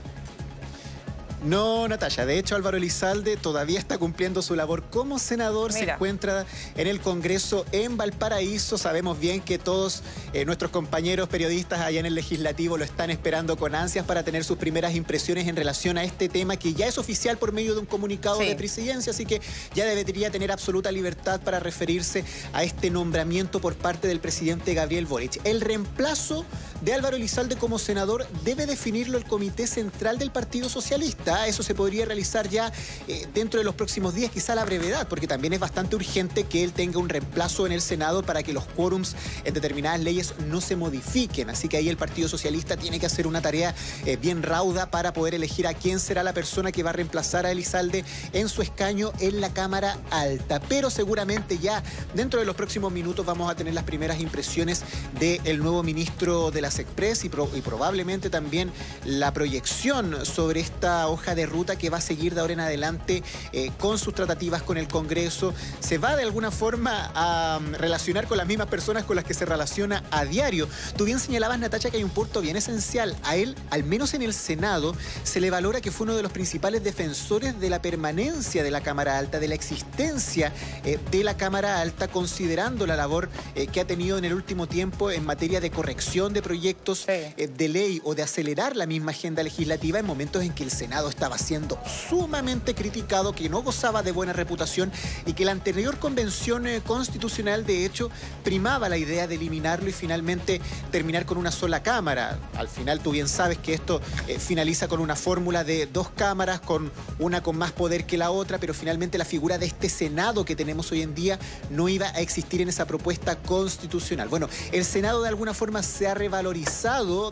No, 1.43 1.89
Natalia. 1.89 2.27
De 2.27 2.39
hecho, 2.39 2.55
Álvaro 2.55 2.77
Elizalde 2.77 3.37
todavía 3.37 3.79
está 3.79 3.97
cumpliendo 3.97 4.43
su 4.43 4.55
labor 4.55 4.85
como 4.91 5.19
senador. 5.19 5.73
Se 5.73 5.91
encuentra 5.91 6.45
en 6.77 6.87
el 6.87 7.01
Congreso 7.01 7.65
en 7.73 7.97
Valparaíso. 7.97 8.77
Sabemos 8.77 9.19
bien 9.19 9.41
que 9.41 9.59
todos 9.59 10.03
eh, 10.35 10.45
nuestros 10.45 10.71
compañeros 10.71 11.29
periodistas 11.29 11.81
allá 11.81 12.01
en 12.01 12.07
el 12.07 12.15
Legislativo 12.15 12.77
lo 12.77 12.85
están 12.85 13.11
esperando 13.11 13.57
con 13.57 13.75
ansias 13.75 14.05
para 14.05 14.23
tener 14.23 14.45
sus 14.45 14.59
primeras 14.59 14.95
impresiones 14.95 15.49
en 15.49 15.57
relación 15.57 15.97
a 15.97 16.05
este 16.05 16.29
tema 16.29 16.57
que 16.57 16.75
ya 16.75 16.87
es 16.87 16.99
oficial 16.99 17.39
por 17.39 17.53
medio 17.53 17.75
de 17.75 17.81
un 17.81 17.87
comunicado 17.87 18.39
de 18.39 18.55
presidencia, 18.55 19.13
así 19.13 19.25
que 19.25 19.41
ya 19.75 19.87
debería 19.87 20.31
tener 20.31 20.53
absoluta 20.53 20.93
libertad 20.93 21.41
para 21.41 21.59
referirse 21.59 22.25
a 22.53 22.65
este 22.65 22.91
nombramiento 22.91 23.61
por 23.61 23.75
parte 23.75 24.09
del 24.09 24.21
presidente 24.21 24.75
Gabriel 24.75 25.07
Boric. 25.07 25.41
El 25.45 25.61
reemplazo 25.61 26.45
de 26.81 26.95
Álvaro 26.95 27.17
Elizalde 27.17 27.57
como 27.57 27.79
senador 27.79 28.27
debe 28.45 28.67
definirlo 28.67 29.19
el 29.19 29.25
Comité 29.25 29.67
Central 29.67 30.19
del 30.19 30.31
Partido 30.31 30.69
Socialista. 30.69 31.47
Eso 31.47 31.63
se 31.63 31.75
podría 31.75 32.07
realizar 32.07 32.49
ya 32.49 32.73
eh, 33.07 33.27
dentro 33.35 33.59
de 33.59 33.65
los 33.65 33.75
próximos 33.75 34.15
días, 34.15 34.31
quizá 34.31 34.53
a 34.53 34.57
la 34.57 34.65
brevedad, 34.65 35.07
porque 35.09 35.27
también 35.27 35.53
es 35.53 35.61
bastante 35.61 35.97
urgente 35.97 36.45
que 36.45 36.65
él 36.65 36.73
tenga 36.73 36.99
un 36.99 37.09
reemplazo 37.09 37.67
en 37.67 37.73
el 37.73 37.83
Senado 37.83 38.23
para 38.23 38.43
que 38.43 38.53
los 38.53 38.65
quórums 38.65 39.15
en 39.45 39.53
determinadas 39.53 40.01
leyes 40.01 40.35
no 40.49 40.61
se 40.61 40.77
modifiquen. 40.77 41.51
Así 41.51 41.69
que 41.69 41.77
ahí 41.77 41.89
el 41.89 41.97
Partido 41.97 42.29
Socialista 42.29 42.77
tiene 42.77 42.99
que 42.99 43.07
hacer 43.07 43.27
una 43.27 43.43
tarea 43.43 43.75
eh, 44.07 44.17
bien 44.17 44.43
rauda 44.43 44.91
para 44.91 45.13
poder 45.13 45.35
elegir 45.35 45.67
a 45.67 45.75
quién 45.75 46.01
será 46.01 46.23
la 46.23 46.33
persona 46.33 46.73
que 46.73 46.83
va 46.83 46.91
a 46.91 46.95
reemplazar 46.95 47.45
a 47.47 47.51
Elizalde 47.51 48.05
en 48.33 48.49
su 48.49 48.63
escaño 48.63 49.13
en 49.21 49.41
la 49.41 49.53
Cámara 49.53 49.99
Alta. 50.11 50.61
Pero 50.61 50.89
seguramente 50.89 51.59
ya 51.59 51.83
dentro 52.15 52.41
de 52.41 52.47
los 52.47 52.57
próximos 52.57 52.93
minutos 52.93 53.27
vamos 53.27 53.51
a 53.51 53.55
tener 53.55 53.75
las 53.75 53.85
primeras 53.85 54.21
impresiones 54.21 54.83
del 55.19 55.59
nuevo 55.59 55.83
ministro 55.83 56.51
de 56.51 56.61
la 56.63 56.70
SECPRES 56.71 57.25
y, 57.25 57.29
probablemente 57.29 58.31
también 58.31 58.73
la 59.05 59.33
proyección 59.33 60.25
sobre 60.25 60.61
esta 60.61 61.09
hoja 61.09 61.35
de 61.35 61.47
ruta 61.47 61.77
que 61.77 61.91
va 61.91 61.99
a 61.99 62.01
seguir 62.01 62.35
de 62.35 62.41
ahora 62.41 62.53
en 62.53 62.61
adelante 62.61 63.23
eh, 63.53 63.71
con 63.79 63.99
sus 63.99 64.15
tratativas 64.15 64.63
con 64.63 64.79
el 64.79 64.89
Congreso. 64.89 65.53
Se 65.81 65.99
va 65.99 66.17
de 66.17 66.23
alguna 66.23 66.51
forma 66.51 67.11
a 67.15 67.59
mm, 67.59 67.75
relacionar 67.75 68.27
con 68.27 68.39
las 68.39 68.47
mismas 68.47 68.69
personas 68.69 69.05
con 69.05 69.17
las 69.17 69.25
que 69.25 69.35
se 69.35 69.45
relaciona 69.45 70.05
a 70.11 70.25
diario. 70.25 70.69
Tú 70.97 71.05
bien 71.05 71.19
señalabas, 71.19 71.59
Natacha, 71.59 71.91
que 71.91 71.99
hay 71.99 72.05
un 72.05 72.11
punto 72.11 72.41
bien 72.41 72.57
esencial. 72.57 73.17
A 73.25 73.37
él, 73.37 73.57
al 73.71 73.85
menos 73.85 74.15
en 74.15 74.23
el 74.23 74.35
Senado, 74.35 74.95
se 75.23 75.41
le 75.41 75.51
valora 75.51 75.81
que 75.81 75.91
fue 75.91 76.05
uno 76.05 76.17
de 76.17 76.23
los 76.23 76.33
principales 76.33 76.85
defensores 76.85 77.59
de 77.59 77.71
la 77.71 77.83
permanencia 77.83 78.63
de 78.63 78.71
la 78.71 78.81
Cámara 78.81 79.19
Alta, 79.19 79.39
de 79.39 79.49
la 79.49 79.55
existencia 79.55 80.53
eh, 80.85 80.99
de 81.11 81.25
la 81.25 81.37
Cámara 81.37 81.81
Alta, 81.81 82.09
considerando 82.09 82.87
la 82.87 82.97
labor 82.97 83.29
eh, 83.55 83.67
que 83.67 83.81
ha 83.81 83.87
tenido 83.87 84.19
en 84.19 84.25
el 84.25 84.35
último 84.35 84.67
tiempo 84.67 85.11
en 85.11 85.25
materia 85.25 85.61
de 85.61 85.71
corrección 85.71 86.33
de 86.33 86.43
proyectos 86.43 86.60
eh, 86.67 87.51
de 87.57 87.69
ley 87.69 88.01
o 88.05 88.15
de 88.15 88.23
acelerar 88.23 88.77
la 88.77 88.87
misma 88.87 89.13
agenda 89.13 89.43
legislativa 89.43 89.99
en 89.99 90.07
momentos 90.07 90.43
en 90.43 90.53
que 90.53 90.63
el 90.63 90.71
Senado 90.71 91.09
estaba 91.09 91.39
siendo 91.39 91.79
sumamente 92.09 92.75
criticado, 92.75 93.35
que 93.35 93.49
no 93.49 93.63
gozaba 93.63 94.03
de 94.03 94.13
buena 94.13 94.33
reputación 94.33 94.93
y 95.27 95.33
que 95.33 95.45
la 95.45 95.53
anterior 95.53 95.99
convención 95.99 96.67
constitucional, 96.87 97.65
de 97.65 97.87
hecho, 97.87 98.11
primaba 98.45 98.89
la 98.89 98.99
idea 98.99 99.27
de 99.27 99.37
eliminarlo 99.37 99.89
y 99.89 99.93
finalmente 99.93 100.61
terminar 100.91 101.25
con 101.25 101.39
una 101.39 101.51
sola 101.51 101.83
Cámara. 101.83 102.39
Al 102.57 102.69
final 102.69 103.01
tú 103.01 103.13
bien 103.13 103.29
sabes 103.29 103.59
que 103.59 103.73
esto 103.73 104.01
finaliza 104.39 104.89
con 104.89 105.01
una 105.01 105.17
fórmula 105.17 105.65
de 105.65 105.87
dos 105.87 106.11
cámaras, 106.11 106.61
con 106.61 106.93
una 107.19 107.43
con 107.43 107.57
más 107.57 107.73
poder 107.73 108.05
que 108.05 108.19
la 108.19 108.31
otra, 108.31 108.59
pero 108.59 108.75
finalmente 108.75 109.17
la 109.19 109.25
figura 109.25 109.57
de 109.57 109.67
este 109.67 109.89
Senado 109.89 110.45
que 110.45 110.57
tenemos 110.57 110.93
hoy 110.93 111.03
en 111.03 111.15
día 111.15 111.39
no 111.71 111.89
iba 111.89 112.09
a 112.09 112.21
existir 112.21 112.61
en 112.61 112.69
esa 112.69 112.87
propuesta 112.87 113.37
constitucional. 113.37 114.29
Bueno, 114.29 114.49
el 114.73 114.85
Senado 114.85 115.23
de 115.23 115.29
alguna 115.29 115.55
forma 115.55 115.83
se 115.83 116.07
ha 116.07 116.15
revalorizado 116.15 116.50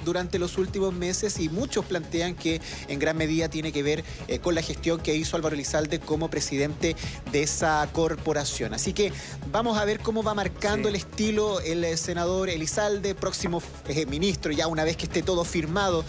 durante 0.04 0.38
los 0.38 0.58
últimos 0.58 0.94
meses 0.94 1.40
y 1.40 1.48
muchos 1.48 1.84
plantean 1.84 2.34
que 2.34 2.60
en 2.86 2.98
gran 2.98 3.16
medida 3.16 3.48
tiene 3.48 3.72
que 3.72 3.82
ver 3.82 4.04
eh, 4.28 4.38
con 4.38 4.54
la 4.54 4.62
gestión 4.62 5.00
que 5.00 5.16
hizo 5.16 5.36
Álvaro 5.36 5.54
Elizalde 5.54 5.98
como 5.98 6.30
presidente 6.30 6.94
de 7.32 7.42
esa 7.42 7.88
corporación. 7.92 8.74
Así 8.74 8.92
que 8.92 9.12
vamos 9.50 9.76
a 9.76 9.84
ver 9.84 9.98
cómo 9.98 10.22
va 10.22 10.34
marcando 10.34 10.88
el 10.88 10.94
estilo 10.94 11.60
el 11.60 11.82
eh, 11.82 11.96
senador 11.96 12.48
Elizalde, 12.48 13.14
próximo 13.16 13.60
eh, 13.88 14.06
ministro, 14.06 14.52
ya 14.52 14.68
una 14.68 14.84
vez 14.84 14.96
que 14.96 15.06
esté 15.06 15.22
todo 15.22 15.44
firmado 15.44 16.04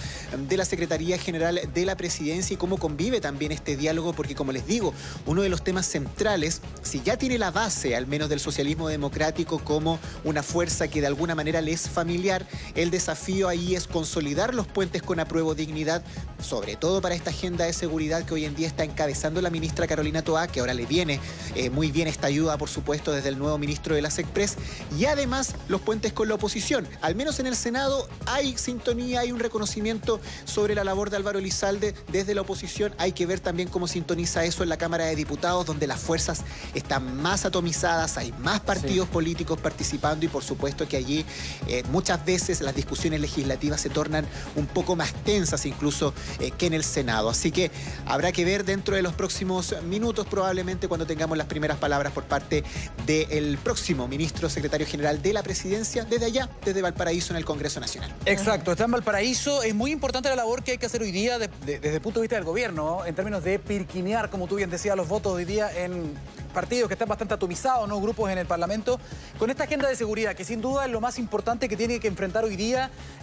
de 0.48 0.58
la 0.58 0.66
Secretaría 0.66 1.18
General 1.18 1.60
de 1.74 1.86
la 1.86 1.98
Presidencia 1.98 2.54
y 2.54 2.58
cómo 2.58 2.78
convive 2.78 3.22
también 3.22 3.52
este 3.52 3.76
diálogo, 3.76 4.14
porque 4.14 4.36
como 4.36 4.52
les 4.52 4.68
digo, 4.68 4.94
uno 5.26 5.42
de 5.42 5.50
los 5.50 5.64
temas 5.64 5.88
centrales, 5.88 6.62
si 6.84 7.02
ya 7.02 7.18
tiene 7.18 7.40
la 7.40 7.50
base 7.50 7.96
al 7.96 8.06
menos 8.06 8.30
del 8.30 8.40
socialismo 8.40 8.88
democrático 8.88 9.60
como 9.60 10.00
una 10.24 10.44
fuerza 10.44 10.88
que 10.88 11.02
de 11.02 11.08
alguna 11.08 11.34
manera 11.34 11.62
le 11.62 11.72
es 11.72 11.90
familiar, 11.90 12.46
el 12.76 12.92
desafío 13.00 13.48
ahí 13.48 13.76
es 13.76 13.88
consolidar 13.88 14.54
los 14.54 14.68
puentes 14.68 15.02
con 15.02 15.22
apruebo 15.22 15.56
dignidad, 15.56 16.04
sobre 16.44 16.76
todo 16.76 17.02
para 17.02 17.16
esta 17.16 17.30
agenda 17.30 17.64
de 17.64 17.72
seguridad 17.72 18.26
que 18.26 18.34
hoy 18.34 18.44
en 18.44 18.56
día 18.56 18.68
está 18.68 18.84
encabezando 18.84 19.42
la 19.42 19.50
ministra 19.50 19.88
Carolina 19.88 20.22
Toá, 20.22 20.48
que 20.48 20.60
ahora 20.60 20.74
le 20.74 20.86
viene 20.86 21.22
eh, 21.56 21.70
muy 21.70 21.92
bien 21.92 22.10
esta 22.10 22.28
ayuda, 22.28 22.58
por 22.58 22.68
supuesto, 22.68 23.14
desde 23.14 23.30
el 23.30 23.40
nuevo 23.40 23.58
ministro 23.58 23.96
de 23.96 24.02
la 24.02 24.12
SECPRES, 24.12 24.58
y 25.00 25.06
además 25.06 25.56
los 25.70 25.80
puentes 25.80 26.12
con 26.12 26.28
la 26.28 26.36
oposición. 26.36 26.90
Al 27.00 27.16
menos 27.16 27.40
en 27.40 27.48
el 27.48 27.56
Senado 27.56 28.10
hay 28.26 28.58
sintonía, 28.58 29.22
hay 29.22 29.32
un 29.32 29.40
reconocimiento 29.40 30.20
sobre 30.44 30.76
la 30.76 30.84
labor 30.84 31.10
de 31.10 31.16
Álvaro 31.16 31.40
Elizalde 31.40 31.96
desde 32.12 32.36
la 32.36 32.42
oposición. 32.42 32.94
Hay 32.98 33.14
que 33.14 33.26
ver 33.26 33.40
también 33.40 33.70
cómo 33.70 33.88
sintoniza 33.88 34.44
eso 34.44 34.62
en 34.62 34.68
la 34.68 34.78
Cámara 34.78 35.06
de 35.06 35.16
Diputados, 35.16 35.66
donde 35.66 35.88
las 35.88 36.02
fuerzas 36.02 36.42
están 36.74 37.22
más 37.22 37.46
atomizadas, 37.46 38.18
hay 38.18 38.34
más 38.40 38.60
partidos 38.60 39.08
políticos 39.08 39.58
participando 39.62 40.26
y 40.26 40.28
por 40.28 40.44
supuesto 40.44 40.86
que 40.86 40.98
allí 40.98 41.26
eh, 41.68 41.84
muchas 41.92 42.26
veces 42.26 42.60
las 42.60 42.76
discusiones 42.76 42.89
legislativas 43.20 43.82
se 43.82 43.90
tornan 43.90 44.26
un 44.56 44.66
poco 44.68 44.96
más 44.96 45.14
tensas 45.24 45.66
incluso 45.66 46.14
eh, 46.40 46.52
que 46.52 46.68
en 46.68 46.74
el 46.74 46.84
Senado. 46.84 47.30
Así 47.30 47.52
que 47.52 47.72
habrá 48.06 48.32
que 48.32 48.46
ver 48.46 48.66
dentro 48.66 48.96
de 48.96 49.02
los 49.02 49.14
próximos 49.14 49.76
minutos, 49.84 50.26
probablemente 50.28 50.88
cuando 50.88 51.06
tengamos 51.06 51.38
las 51.38 51.48
primeras 51.48 51.78
palabras 51.78 52.14
por 52.14 52.24
parte 52.24 52.64
del 53.06 53.58
próximo 53.58 54.08
ministro 54.08 54.50
secretario 54.50 54.88
general 54.88 55.22
de 55.22 55.34
la 55.34 55.44
presidencia, 55.44 56.06
desde 56.06 56.26
allá, 56.26 56.50
desde 56.64 56.82
Valparaíso 56.82 57.34
en 57.34 57.38
el 57.38 57.46
Congreso 57.46 57.80
Nacional. 57.80 58.14
Exacto, 58.26 58.72
está 58.72 58.86
en 58.86 58.92
Valparaíso. 58.92 59.64
Es 59.64 59.76
muy 59.76 59.92
importante 59.92 60.30
la 60.30 60.36
labor 60.36 60.64
que 60.64 60.72
hay 60.72 60.78
que 60.78 60.86
hacer 60.86 61.02
hoy 61.02 61.12
día 61.12 61.40
desde 61.40 61.94
el 61.94 62.02
punto 62.02 62.20
de 62.20 62.24
vista 62.24 62.36
del 62.36 62.46
gobierno, 62.46 63.06
en 63.06 63.16
términos 63.16 63.44
de 63.44 63.60
pirquinear, 63.60 64.30
como 64.30 64.48
tú 64.48 64.56
bien 64.56 64.70
decías, 64.70 64.96
los 64.96 65.08
votos 65.08 65.34
hoy 65.34 65.46
día 65.46 65.70
en 65.76 66.14
partidos 66.50 66.88
que 66.88 66.94
están 66.96 67.08
bastante 67.08 67.34
atomizados, 67.34 67.88
¿no? 67.88 68.02
grupos 68.02 68.30
en 68.32 68.38
el 68.38 68.46
Parlamento, 68.46 69.00
con 69.38 69.50
esta 69.50 69.64
agenda 69.64 69.88
de 69.88 69.96
seguridad, 69.96 70.36
que 70.36 70.44
sin 70.44 70.62
duda 70.62 70.86
es 70.86 70.92
lo 70.92 71.00
más 71.00 71.20
importante 71.20 71.70
que 71.70 71.78
tiene 71.78 72.00
que 72.00 72.08
enfrentar 72.08 72.44
hoy 72.44 72.56
día 72.56 72.69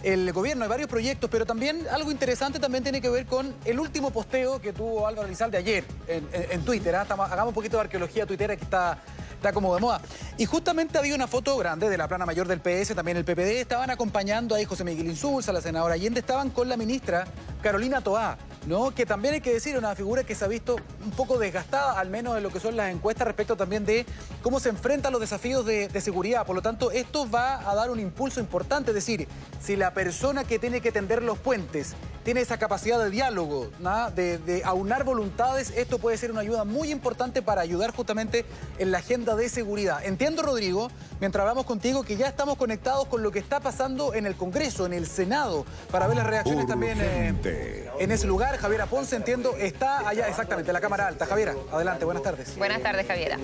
el 0.03 0.31
gobierno. 0.33 0.63
Hay 0.63 0.69
varios 0.69 0.89
proyectos, 0.89 1.29
pero 1.29 1.45
también 1.45 1.85
algo 1.91 2.11
interesante 2.11 2.59
también 2.59 2.83
tiene 2.83 3.01
que 3.01 3.09
ver 3.09 3.25
con 3.25 3.53
el 3.65 3.79
último 3.79 4.11
posteo 4.11 4.59
que 4.59 4.73
tuvo 4.73 5.07
Álvaro 5.07 5.27
de 5.27 5.57
ayer 5.57 5.83
en, 6.07 6.61
Twitter. 6.63 6.95
¿ah? 6.95 7.01
hagamos 7.01 7.49
un 7.49 7.53
poquito 7.53 7.77
de 7.77 7.81
arqueología 7.81 8.25
Twitter 8.25 8.57
que 8.57 8.63
está 8.63 8.97
está 9.37 9.53
como 9.53 9.73
de 9.73 9.81
moda. 9.81 10.01
Y 10.37 10.45
justamente 10.45 10.97
había 10.97 11.15
una 11.15 11.27
foto 11.27 11.55
grande 11.57 11.89
de 11.89 11.97
la 11.97 12.07
plana 12.07 12.25
mayor 12.25 12.47
del 12.47 12.59
PS, 12.59 12.95
también 12.95 13.17
el 13.17 13.23
PPD, 13.23 13.61
estaban 13.61 13.89
acompañando 13.89 14.55
ahí 14.55 14.65
José 14.65 14.83
Miguel 14.83 15.07
Insulza, 15.07 15.53
la 15.53 15.61
senadora 15.61 15.93
Allende, 15.93 16.19
estaban 16.19 16.49
con 16.49 16.67
la 16.67 16.75
ministra 16.75 17.25
Carolina 17.61 18.01
Toá. 18.01 18.37
¿No? 18.67 18.93
Que 18.93 19.05
también 19.05 19.33
hay 19.35 19.41
que 19.41 19.53
decir, 19.53 19.77
una 19.77 19.95
figura 19.95 20.23
que 20.23 20.35
se 20.35 20.43
ha 20.43 20.47
visto 20.47 20.75
un 21.03 21.11
poco 21.11 21.39
desgastada, 21.39 21.97
al 21.97 22.09
menos 22.09 22.35
en 22.35 22.43
lo 22.43 22.51
que 22.51 22.59
son 22.59 22.75
las 22.75 22.91
encuestas, 22.91 23.25
respecto 23.25 23.55
también 23.55 23.85
de 23.85 24.05
cómo 24.43 24.59
se 24.59 24.69
enfrentan 24.69 25.13
los 25.13 25.21
desafíos 25.21 25.65
de, 25.65 25.89
seguridad. 26.01 26.45
Por 26.45 26.55
lo 26.55 26.61
tanto, 26.61 26.91
esto 26.91 27.29
va 27.29 27.69
a 27.69 27.73
dar 27.73 27.89
un 27.89 27.99
impulso 27.99 28.39
importante. 28.39 28.91
Es 28.91 28.95
decir, 28.95 29.27
si 29.61 29.75
la 29.75 29.93
persona 29.93 30.43
que 30.43 30.59
tiene 30.59 30.79
que 30.79 30.91
tender 30.91 31.23
los 31.23 31.39
puentes 31.39 31.95
tiene 32.23 32.41
esa 32.41 32.57
capacidad 32.59 32.99
de 33.01 33.09
diálogo, 33.09 33.69
de, 34.13 34.37
de, 34.37 34.61
aunar 34.65 35.05
voluntades, 35.05 35.71
esto 35.75 35.97
puede 35.97 36.17
ser 36.17 36.29
una 36.31 36.41
ayuda 36.41 36.65
muy 36.65 36.91
importante 36.91 37.41
para 37.41 37.61
ayudar 37.61 37.95
justamente 37.95 38.45
en 38.77 38.91
la 38.91 38.97
agenda 38.97 39.35
de 39.35 39.47
seguridad. 39.47 40.05
Entiendo, 40.05 40.43
Rodrigo, 40.43 40.89
mientras 41.21 41.41
hablamos 41.41 41.65
contigo, 41.65 42.03
que 42.03 42.17
ya 42.17 42.27
estamos 42.27 42.57
conectados 42.57 43.07
con 43.07 43.23
lo 43.23 43.31
que 43.31 43.39
está 43.39 43.61
pasando 43.61 44.13
en 44.13 44.25
el 44.25 44.35
Congreso, 44.35 44.85
en 44.85 44.93
el 44.93 45.07
Senado, 45.07 45.65
para 45.89 46.07
ver 46.07 46.17
las 46.17 46.27
reacciones 46.27 46.67
también 46.67 46.97
eh, 47.01 47.89
en 47.99 48.11
ese 48.11 48.27
lugar. 48.27 48.56
Javiera 48.57 48.85
Ponce, 48.87 49.15
entiendo, 49.15 49.55
está 49.57 50.07
allá 50.07 50.27
exactamente, 50.27 50.71
en 50.71 50.73
la 50.73 50.81
Cámara 50.81 51.07
Alta. 51.07 51.25
Javiera, 51.25 51.53
adelante, 51.71 52.05
buenas 52.05 52.23
tardes. 52.23 52.55
Buenas 52.57 52.81
tardes, 52.81 53.07
Javiera. 53.07 53.37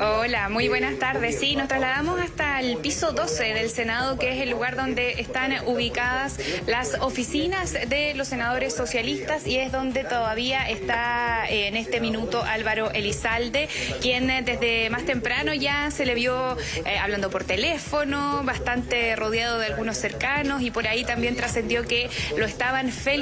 Hola, 0.00 0.48
muy 0.48 0.68
buenas 0.68 0.98
tardes. 0.98 1.38
Sí, 1.38 1.54
nos 1.56 1.68
trasladamos 1.68 2.20
hasta 2.20 2.60
el 2.60 2.78
piso 2.78 3.12
12 3.12 3.54
del 3.54 3.70
Senado, 3.70 4.18
que 4.18 4.32
es 4.32 4.40
el 4.40 4.50
lugar 4.50 4.76
donde 4.76 5.20
están 5.20 5.52
ubicadas 5.66 6.38
las 6.66 6.94
oficinas 7.00 7.72
de 7.72 8.14
los 8.14 8.28
senadores 8.28 8.74
socialistas 8.74 9.46
y 9.46 9.58
es 9.58 9.72
donde 9.72 10.04
todavía 10.04 10.68
está 10.68 11.48
eh, 11.48 11.68
en 11.68 11.76
este 11.76 12.00
minuto 12.00 12.42
Álvaro 12.42 12.90
Elizalde, 12.92 13.68
quien 14.00 14.30
eh, 14.30 14.42
desde 14.42 14.90
más 14.90 15.04
temprano 15.04 15.52
ya 15.52 15.90
se 15.90 16.06
le 16.06 16.14
vio 16.14 16.56
eh, 16.84 16.98
hablando 16.98 17.30
por 17.30 17.44
teléfono, 17.44 18.42
bastante 18.44 19.14
rodeado 19.16 19.58
de 19.58 19.66
algunos 19.66 19.96
cercanos 19.96 20.62
y 20.62 20.70
por 20.70 20.86
ahí 20.86 21.04
también 21.04 21.36
trascendió 21.36 21.84
que 21.86 22.08
lo 22.36 22.46
estaban 22.46 22.90
felicitando 22.90 23.17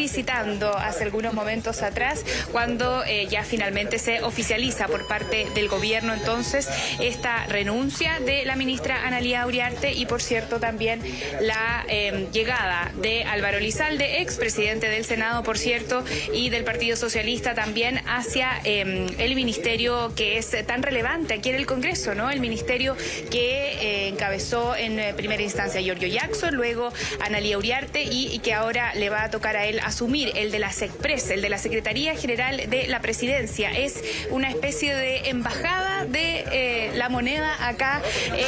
hace 0.77 1.05
algunos 1.05 1.35
momentos 1.35 1.83
atrás 1.83 2.25
cuando 2.53 3.03
ya 3.29 3.43
finalmente 3.43 3.99
se 3.99 4.23
oficializa 4.23 4.87
por 4.89 5.07
parte 5.07 5.47
del 5.55 5.69
gobierno 5.69 6.15
entonces 6.15 6.69
esta 7.01 7.47
renuncia 7.47 8.21
de 8.21 8.45
la 8.45 8.57
ministra 8.57 9.07
Analía 9.07 9.47
Uriarte 9.47 9.93
y 9.93 10.07
por 10.07 10.23
cierto 10.23 10.61
también 10.61 11.01
la 11.41 11.85
llegada 12.33 12.93
de 12.97 13.25
Álvaro 13.25 13.59
Elizalde, 13.59 14.21
expresidente 14.21 14.89
del 14.89 15.05
Senado 15.05 15.43
por 15.43 15.59
cierto 15.59 16.05
y 16.33 16.51
del 16.51 16.65
Partido 16.65 16.97
Socialista 16.97 17.55
también 17.55 18.01
hacia 18.07 18.59
el 18.65 19.35
ministerio 19.35 20.13
que 20.15 20.39
es 20.39 20.55
tan 20.67 20.83
relevante 20.83 21.35
aquí 21.35 21.51
en 21.51 21.57
el 21.57 21.67
Congreso, 21.67 22.15
¿no? 22.15 22.31
El 22.31 22.41
ministerio 22.41 22.97
que 23.31 23.73
eh, 23.73 24.09
encabezó 24.09 24.77
en 24.77 24.99
eh, 24.99 25.15
primera 25.15 25.43
instancia 25.43 25.81
Giorgio 25.81 26.09
Jackson, 26.09 26.55
luego 26.55 26.93
Analia 27.21 27.59
Uriarte 27.59 28.03
y, 28.03 28.39
que 28.41 28.53
ahora 28.53 28.95
le 28.95 29.09
va 29.11 29.25
a 29.25 29.31
tocar 29.31 29.57
a 29.57 29.67
él 29.67 29.76
asumir 29.81 30.33
el 30.35 30.51
de 30.51 30.59
la 30.59 30.73
SECPRES, 30.73 31.31
el 31.31 31.43
de 31.43 31.49
la 31.49 31.59
Secretaría 31.59 32.15
General 32.15 32.69
de 32.69 32.87
la 32.87 33.01
Presidencia. 33.01 33.71
Es 33.71 34.03
una 34.31 34.51
especie 34.51 34.95
de 34.95 35.29
embajada 35.29 36.05
de 36.05 36.45
eh, 36.53 36.91
la 36.95 37.09
moneda 37.09 37.67
acá 37.67 38.03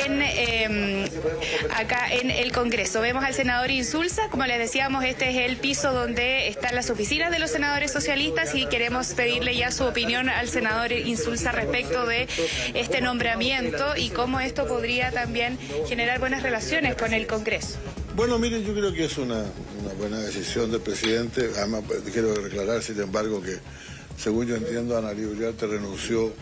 en, 0.06 0.22
em, 0.22 1.04
acá 1.76 2.08
en 2.10 2.30
el 2.30 2.52
Congreso. 2.52 3.00
Vemos 3.00 3.24
al 3.24 3.34
senador 3.34 3.70
Insulza, 3.70 4.28
como 4.28 4.44
les 4.46 4.58
decíamos, 4.58 5.04
este 5.04 5.30
es 5.30 5.50
el 5.50 5.56
piso 5.56 5.92
donde 5.92 6.48
están 6.48 6.74
las 6.74 6.90
oficinas 6.90 7.30
de 7.30 7.38
los 7.38 7.50
senadores 7.50 7.92
socialistas 7.92 8.54
y 8.54 8.66
queremos 8.66 9.08
pedirle 9.08 9.56
ya 9.56 9.70
su 9.70 9.84
opinión 9.84 10.28
al 10.28 10.48
senador 10.48 10.92
Insulza 10.92 11.52
respecto 11.52 12.06
de 12.06 12.28
este 12.74 13.00
nombramiento 13.00 13.96
y 13.96 14.10
cómo 14.10 14.40
esto 14.40 14.66
podría 14.66 15.10
también 15.10 15.58
generar 15.88 16.18
buenas 16.18 16.42
relaciones 16.42 16.94
con 16.94 17.12
el 17.14 17.26
Congreso. 17.26 17.78
Bueno, 18.18 18.36
miren, 18.36 18.64
yo 18.64 18.74
creo 18.74 18.92
que 18.92 19.04
es 19.04 19.16
una, 19.16 19.44
buena 19.96 20.18
decisión 20.18 20.72
del 20.72 20.80
presidente. 20.80 21.52
Además, 21.56 21.84
quiero 22.12 22.34
declarar, 22.34 22.82
sin 22.82 23.00
embargo, 23.00 23.40
que 23.40 23.58
según 24.20 24.44
yo 24.44 24.56
entiendo, 24.56 24.98
Ana 24.98 25.12
Uriarte 25.12 25.68
renunció 25.68 26.32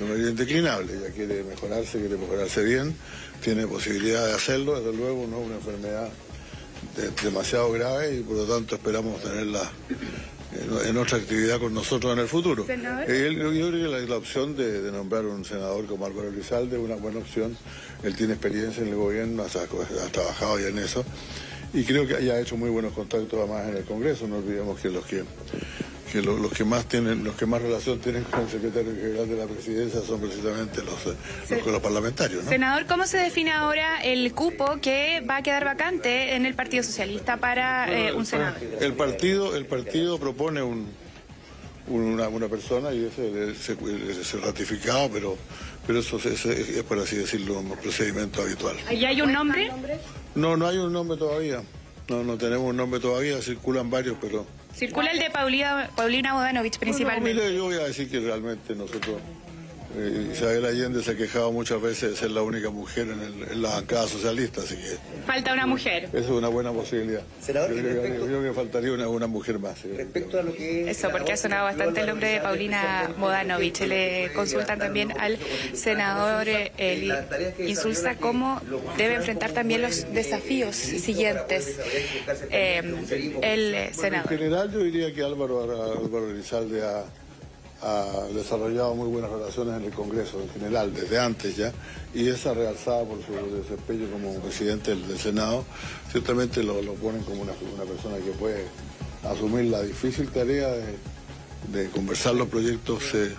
de 0.00 0.06
manera 0.06 0.30
indeclinable. 0.30 0.94
Ella 0.94 1.10
quiere 1.14 1.44
mejorarse, 1.44 1.98
quiere 1.98 2.16
mejorarse 2.16 2.62
bien, 2.64 2.96
tiene 3.44 3.66
posibilidad 3.66 4.24
de 4.26 4.32
hacerlo, 4.32 4.80
desde 4.80 4.96
luego 4.96 5.26
no 5.26 5.40
una 5.40 5.56
enfermedad 5.56 6.08
de- 6.96 7.10
demasiado 7.22 7.70
grave 7.72 8.16
y 8.16 8.20
por 8.22 8.36
lo 8.36 8.44
tanto 8.46 8.76
esperamos 8.76 9.22
tenerla 9.22 9.70
en, 10.86 10.96
otra 10.96 11.18
actividad 11.18 11.58
con 11.58 11.74
nosotros 11.74 12.12
en 12.12 12.18
el 12.20 12.28
futuro. 12.28 12.64
Eh, 13.08 13.26
él- 13.28 13.36
yo 13.38 13.68
creo 13.68 13.70
que 13.72 13.88
la, 13.88 13.98
la 14.00 14.16
opción 14.16 14.56
de, 14.56 14.80
de 14.82 14.90
nombrar 14.92 15.24
un 15.26 15.44
senador 15.44 15.86
como 15.86 16.06
Álvaro 16.06 16.28
Elizalde 16.28 16.76
es 16.76 16.82
una 16.82 16.96
buena 16.96 17.18
opción. 17.18 17.56
Él 18.02 18.14
tiene 18.16 18.32
experiencia 18.34 18.82
en 18.82 18.88
el 18.90 18.94
gobierno, 18.96 19.42
ha, 19.42 19.46
ha 19.46 20.08
trabajado 20.10 20.58
ya 20.58 20.68
en 20.68 20.78
eso 20.78 21.04
y 21.74 21.84
creo 21.84 22.06
que 22.06 22.24
ya 22.24 22.34
ha 22.34 22.40
hecho 22.40 22.56
muy 22.56 22.70
buenos 22.70 22.92
contactos 22.94 23.38
además 23.38 23.68
en 23.68 23.76
el 23.76 23.84
Congreso. 23.84 24.26
No 24.26 24.38
olvidemos 24.38 24.80
que 24.80 24.88
los 24.88 25.04
que 25.04 25.22
que 26.10 26.22
lo- 26.22 26.38
los 26.38 26.52
que 26.52 26.64
más 26.64 26.86
tienen, 26.86 27.22
los 27.24 27.34
que 27.36 27.46
más 27.46 27.60
relación 27.62 27.98
tienen 28.00 28.24
con 28.24 28.40
el 28.42 28.48
secretario 28.50 28.92
general 28.94 29.28
de 29.28 29.36
la 29.36 29.46
presidencia 29.46 30.00
son 30.00 30.20
precisamente 30.20 30.82
los, 30.82 30.94
eh, 31.06 31.16
los, 31.56 31.66
los 31.66 31.80
parlamentarios, 31.82 32.44
¿no? 32.44 32.50
Senador, 32.50 32.86
¿cómo 32.86 33.06
se 33.06 33.18
define 33.18 33.52
ahora 33.52 34.00
el 34.02 34.32
cupo 34.34 34.78
que 34.80 35.20
va 35.28 35.36
a 35.36 35.42
quedar 35.42 35.64
vacante 35.64 36.34
en 36.34 36.46
el 36.46 36.54
Partido 36.54 36.82
Socialista 36.82 37.36
para 37.36 37.90
eh, 37.92 38.12
un 38.12 38.24
senador? 38.26 38.58
El 38.80 38.94
partido, 38.94 39.54
el 39.56 39.66
partido 39.66 40.18
propone 40.18 40.62
un, 40.62 40.86
un- 41.88 42.02
una, 42.14 42.28
una 42.28 42.48
persona 42.48 42.92
y 42.92 43.04
ese 43.04 43.50
es 43.50 43.58
se, 43.58 44.36
ratificado, 44.38 45.10
pero, 45.10 45.36
pero 45.86 46.00
eso 46.00 46.16
es, 46.18 46.26
es- 46.26 46.46
es, 46.46 46.82
por 46.84 46.98
así 46.98 47.16
decirlo, 47.16 47.60
un 47.60 47.76
procedimiento 47.76 48.42
habitual. 48.42 48.76
¿Ya 48.98 49.08
hay 49.08 49.20
un 49.20 49.32
nombre? 49.32 49.70
No, 50.34 50.56
no 50.56 50.66
hay 50.66 50.78
un 50.78 50.92
nombre 50.92 51.16
todavía. 51.18 51.62
No, 52.08 52.24
no 52.24 52.38
tenemos 52.38 52.70
un 52.70 52.76
nombre 52.76 53.00
todavía, 53.00 53.40
circulan 53.42 53.90
varios, 53.90 54.16
pero... 54.20 54.46
Circula 54.78 55.10
el 55.10 55.18
de 55.18 55.30
Paulina, 55.30 55.90
Paulina 55.96 56.34
Bodanovich 56.34 56.74
No, 56.74 56.80
principalmente. 56.80 57.34
mire, 57.34 57.54
yo 57.54 57.64
voy 57.64 57.74
a 57.76 57.84
decir 57.84 58.08
que 58.10 58.20
realmente 58.20 58.74
nosotros... 58.74 59.16
eh, 59.96 60.30
Isabel 60.32 60.64
Allende 60.66 61.02
se 61.02 61.12
ha 61.12 61.16
quejado 61.16 61.50
muchas 61.52 61.80
veces 61.80 62.10
de 62.10 62.16
ser 62.16 62.30
la 62.30 62.42
única 62.42 62.70
mujer 62.70 63.08
en, 63.08 63.20
el- 63.22 63.52
en 63.52 63.62
la 63.62 63.70
bancada 63.70 64.06
socialista, 64.06 64.60
así 64.60 64.76
que 64.76 64.96
Falta 65.26 65.52
una 65.54 65.66
mujer. 65.66 66.04
eso 66.04 66.18
es 66.18 66.28
una 66.30 66.48
buena 66.48 66.72
posibilidad. 66.72 67.22
Senador, 67.40 67.70
yo, 67.70 67.76
creo, 67.80 67.84
que- 67.94 68.00
respecto- 68.00 68.20
yo 68.20 68.38
creo 68.38 68.42
que 68.42 68.52
faltaría 68.56 68.92
una, 68.92 69.08
una 69.08 69.26
mujer 69.26 69.58
más. 69.58 69.78
sí. 69.78 69.88
Respecto 69.96 70.38
a 70.38 70.42
lo 70.42 70.52
que 70.54 70.90
Eso, 70.90 71.08
porque 71.10 71.32
ha 71.32 71.36
sonado 71.36 71.64
bastante 71.64 72.00
el 72.00 72.06
nombre 72.06 72.28
de 72.28 72.40
Paulina 72.40 73.10
Bodanovich. 73.18 73.80
Le 73.82 74.30
consultan 74.34 74.78
también 74.78 75.12
al 75.18 75.38
senador 75.72 76.48
eh, 76.48 76.72
Eli 76.76 77.12
Insulza 77.68 78.16
cómo 78.16 78.60
debe 78.96 79.14
enfrentar 79.14 79.52
también 79.52 79.82
los 79.82 80.12
desafíos 80.12 80.76
siguientes 80.76 81.76
eh, 82.50 82.82
el 83.42 83.74
eh, 83.74 83.86
En 83.88 83.94
senador. 83.94 84.28
general 84.28 84.70
yo 84.72 84.80
diría 84.80 85.12
que 85.14 85.22
Álvaro, 85.22 85.62
Álvaro 85.62 86.30
Elizalde 86.30 86.82
ha, 86.84 87.04
ha 87.82 88.26
desarrollado 88.34 88.94
muy 88.94 89.08
buenas 89.08 89.30
relaciones 89.30 89.76
en 89.76 89.84
el 89.84 89.92
Congreso 89.92 90.40
en 90.42 90.48
general, 90.50 90.92
desde 90.92 91.18
antes 91.18 91.56
ya, 91.56 91.72
y 92.14 92.28
esa 92.28 92.52
realzada 92.54 93.04
por 93.04 93.18
su 93.24 93.32
desempeño 93.54 94.10
como 94.10 94.34
presidente 94.40 94.90
del, 94.90 95.06
del 95.06 95.18
Senado, 95.18 95.64
ciertamente 96.10 96.62
lo, 96.62 96.82
lo 96.82 96.94
ponen 96.94 97.22
como 97.22 97.42
una, 97.42 97.52
una 97.74 97.84
persona 97.84 98.16
que 98.16 98.32
puede 98.32 98.64
asumir 99.24 99.66
la 99.66 99.82
difícil 99.82 100.28
tarea 100.28 100.68
de, 100.68 100.94
de 101.72 101.88
conversar 101.90 102.34
los 102.34 102.48
proyectos 102.48 103.02
eh, 103.14 103.32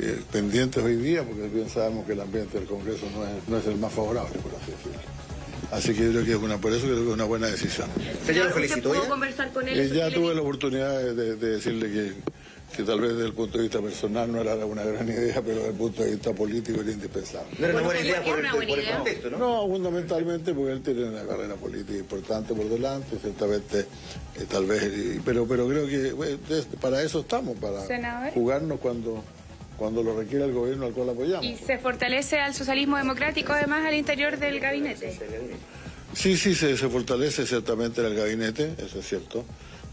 eh, 0.00 0.20
pendientes 0.32 0.82
hoy 0.82 0.96
día, 0.96 1.22
porque 1.22 1.48
bien 1.48 1.68
sabemos 1.68 2.06
que 2.06 2.12
el 2.12 2.20
ambiente 2.20 2.58
del 2.58 2.66
Congreso 2.66 3.06
no 3.14 3.24
es, 3.26 3.48
no 3.48 3.58
es 3.58 3.66
el 3.66 3.76
más 3.76 3.92
favorable, 3.92 4.38
por 4.40 4.52
así 4.60 4.70
decirlo. 4.70 4.98
Así 5.72 5.92
que 5.94 6.04
yo 6.04 6.10
creo 6.10 6.24
que 6.24 6.30
es 6.32 6.36
una, 6.36 6.58
por 6.58 6.72
eso 6.72 6.82
creo 6.84 6.96
que 6.96 7.06
es 7.08 7.14
una 7.14 7.24
buena 7.24 7.48
decisión. 7.48 7.88
¿Usted 8.20 8.34
ya 8.34 8.44
lo 8.44 8.50
felicitó 8.50 8.94
ya? 8.94 9.08
conversar 9.08 9.52
con 9.52 9.66
Eh, 9.68 9.90
ya 9.92 10.10
tuve 10.10 10.34
la 10.34 10.40
oportunidad 10.42 11.00
de- 11.00 11.36
de 11.36 11.48
decirle 11.48 11.90
que, 11.90 12.12
que 12.76 12.82
tal 12.82 13.00
vez 13.00 13.12
desde 13.12 13.26
el 13.26 13.32
punto 13.34 13.58
de 13.58 13.64
vista 13.64 13.80
personal 13.80 14.30
no 14.32 14.40
era 14.40 14.54
una 14.66 14.82
gran 14.82 15.08
idea, 15.08 15.40
pero 15.42 15.56
desde 15.56 15.68
el 15.68 15.74
punto 15.76 16.02
de 16.02 16.10
vista 16.12 16.32
político 16.32 16.80
era 16.80 16.90
indispensable. 16.90 17.48
No 17.58 17.66
era 17.66 17.74
una 17.74 17.82
buena 17.84 18.00
idea 18.00 18.22
por 18.24 18.38
el, 18.38 18.50
por 18.50 18.94
contexto, 18.96 19.30
¿no? 19.30 19.38
No, 19.38 19.66
fundamentalmente 19.68 20.52
porque 20.54 20.72
él 20.72 20.82
tiene 20.82 21.04
una 21.04 21.24
carrera 21.24 21.54
política 21.54 21.98
importante 21.98 22.52
por 22.54 22.68
delante, 22.68 23.16
ciertamente, 23.20 23.80
eh, 23.80 23.86
tal 24.48 24.66
vez, 24.66 24.82
y- 24.84 25.20
pero, 25.24 25.46
pero 25.46 25.68
creo 25.68 25.86
que 25.86 26.12
bueno, 26.12 26.38
para 26.80 27.02
eso 27.02 27.20
estamos, 27.20 27.56
para 27.58 27.80
Senador. 27.86 28.32
jugarnos 28.32 28.80
cuando, 28.80 29.22
cuando 29.76 30.02
lo 30.02 30.16
requiera 30.18 30.44
el 30.44 30.52
gobierno 30.52 30.86
al 30.86 30.92
cual 30.92 31.10
apoyamos. 31.10 31.44
Y 31.46 31.56
se 31.56 31.78
fortalece 31.78 32.38
al 32.40 32.54
socialismo 32.54 32.96
democrático 32.96 33.52
además 33.52 33.84
al 33.86 33.94
interior 33.94 34.38
del 34.38 34.58
gabinete. 34.60 35.16
Sí, 36.14 36.36
sí, 36.36 36.54
se, 36.54 36.76
se 36.76 36.88
fortalece 36.88 37.46
ciertamente 37.46 38.00
en 38.00 38.08
el 38.08 38.14
gabinete, 38.16 38.74
eso 38.78 38.98
es 39.00 39.06
cierto. 39.08 39.44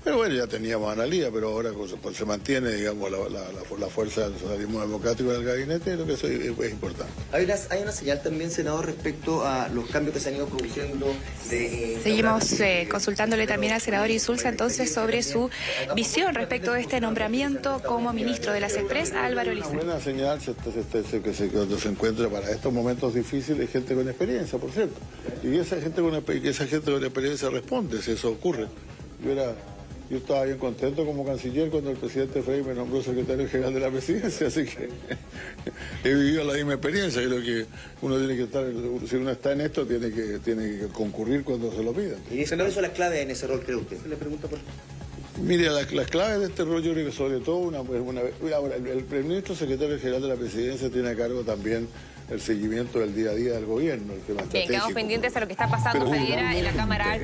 Pero 0.04 0.18
bueno, 0.18 0.34
ya 0.34 0.48
teníamos 0.48 0.90
a 0.90 0.94
Analía, 0.94 1.30
pero 1.32 1.50
ahora 1.50 1.72
pues, 1.78 1.94
pues, 2.02 2.18
se 2.18 2.26
mantiene, 2.26 2.72
digamos, 2.72 3.12
la, 3.12 3.20
la- 3.20 3.52
la- 3.52 3.78
la 3.80 3.88
fuerza 3.88 4.28
del 4.28 4.40
socialismo 4.40 4.82
democrático 4.82 5.30
en 5.32 5.42
el 5.42 5.46
gabinete, 5.46 5.96
lo 5.96 6.08
que 6.08 6.14
eso 6.14 6.26
es, 6.28 6.40
es 6.42 6.72
importante. 6.72 7.14
Hay 7.32 7.46
una, 7.46 7.54
hay 7.70 7.84
una 7.84 7.92
señal 7.92 8.22
también, 8.24 8.50
senador, 8.50 8.88
respecto 8.88 9.46
a 9.46 9.68
los 9.70 9.88
cambios 9.92 10.16
que 10.16 10.20
se 10.20 10.30
han 10.30 10.38
ido 10.38 10.48
produciendo 10.48 11.06
de... 11.52 12.00
Seguimos 12.02 12.52
eh, 12.62 12.88
consultándole 12.90 13.46
también 13.46 13.74
al 13.74 13.82
senador 13.82 14.10
Insulza 14.10 14.50
entonces 14.50 14.92
sobre 14.92 15.22
su 15.22 15.52
visión 15.96 16.34
respecto 16.34 16.74
de 16.74 16.82
este 16.82 17.00
nombramiento 17.00 17.80
como 17.86 18.12
ministro 18.12 18.54
de 18.54 18.60
las 18.60 18.74
Express 18.78 19.12
Álvaro 19.14 19.52
Una 19.52 19.60
Elizalde. 19.60 19.78
buena 19.86 20.00
señal 20.00 20.42
se- 20.42 20.56
se- 20.56 21.04
se- 21.12 21.22
que 21.22 21.34
se, 21.36 21.50
cuando 21.50 21.78
se 21.78 21.90
encuentra 21.90 22.28
para 22.28 22.50
estos 22.50 22.74
momentos 22.74 23.14
difíciles 23.14 23.70
gente 23.70 23.94
con 23.94 24.08
experiencia, 24.10 24.58
por 24.58 24.72
cierto. 24.72 24.96
Y 25.44 25.58
esa 25.58 25.80
gente 25.80 26.02
con, 26.02 26.16
esa 26.44 26.66
gente 26.66 26.92
con 26.92 27.04
experiencia 27.04 27.50
responde 27.52 28.02
si 28.02 28.12
eso 28.14 28.30
ocurre. 28.32 28.66
Yo, 29.24 29.32
era, 29.34 29.54
yo 30.12 30.18
estaba 30.18 30.44
bien 30.44 30.58
contento 30.58 31.06
como 31.06 31.26
canciller 31.26 31.70
cuando 31.70 31.90
el 31.90 31.96
presidente 31.96 32.42
Frey 32.42 32.62
me 32.64 32.74
nombró 32.74 33.02
secretario 33.02 33.48
general 33.48 33.74
de 33.74 33.80
la 33.80 33.90
presidencia, 33.90 34.48
así 34.48 34.66
que 34.66 34.90
he 36.04 36.14
vivido 36.14 36.44
la 36.44 36.54
misma 36.54 36.74
experiencia. 36.74 37.24
Creo 37.24 37.42
que 37.42 37.66
uno 38.02 38.18
tiene 38.18 38.36
que 38.36 38.44
estar, 38.44 38.66
si 39.08 39.16
uno 39.16 39.32
está 39.32 39.54
en 39.54 39.62
esto, 39.62 39.86
tiene 39.86 40.12
que, 40.12 40.40
tiene 40.40 40.80
que 40.80 40.88
concurrir 40.88 41.46
cuando 41.46 41.72
se 41.72 41.82
lo 41.82 41.94
pidan. 41.94 42.20
¿Y 42.30 42.46
cuáles 42.46 42.74
son 42.74 42.84
las 42.84 42.92
claves 42.92 43.22
en 43.22 43.32
ese 43.32 43.48
rol, 43.48 43.62
cree 43.62 43.78
usted? 43.78 44.06
Le 44.06 44.18
pregunto 44.18 44.50
por... 44.50 44.60
Mire, 45.42 45.70
las, 45.70 45.90
las 45.94 46.08
claves 46.08 46.40
de 46.40 46.46
este 46.48 46.66
rol 46.66 46.84
yo 46.84 46.92
creo 46.92 47.06
que 47.06 47.14
sobre 47.14 47.40
todo 47.40 47.56
una, 47.60 47.80
una 47.80 48.22
ahora 48.54 48.76
el, 48.76 48.86
el 48.86 49.06
primer 49.06 49.26
ministro 49.26 49.56
secretario 49.56 49.98
general 49.98 50.22
de 50.22 50.28
la 50.28 50.36
presidencia 50.36 50.90
tiene 50.90 51.08
a 51.08 51.16
cargo 51.16 51.44
también 51.44 51.88
el 52.32 52.40
seguimiento 52.40 53.00
del 53.00 53.14
día 53.14 53.32
a 53.32 53.34
día 53.34 53.54
del 53.54 53.66
gobierno, 53.66 54.14
el 54.14 54.22
tema 54.22 54.44
Bien, 54.44 54.68
quedamos 54.68 54.94
pendientes 54.94 55.36
a 55.36 55.42
lo 55.42 55.48
que 55.48 55.54
está 55.54 55.68
pasando, 55.68 56.10
Javiera, 56.10 56.56
en 56.56 56.64
la 56.64 56.72
Cámara 56.72 57.12
Alta. 57.12 57.18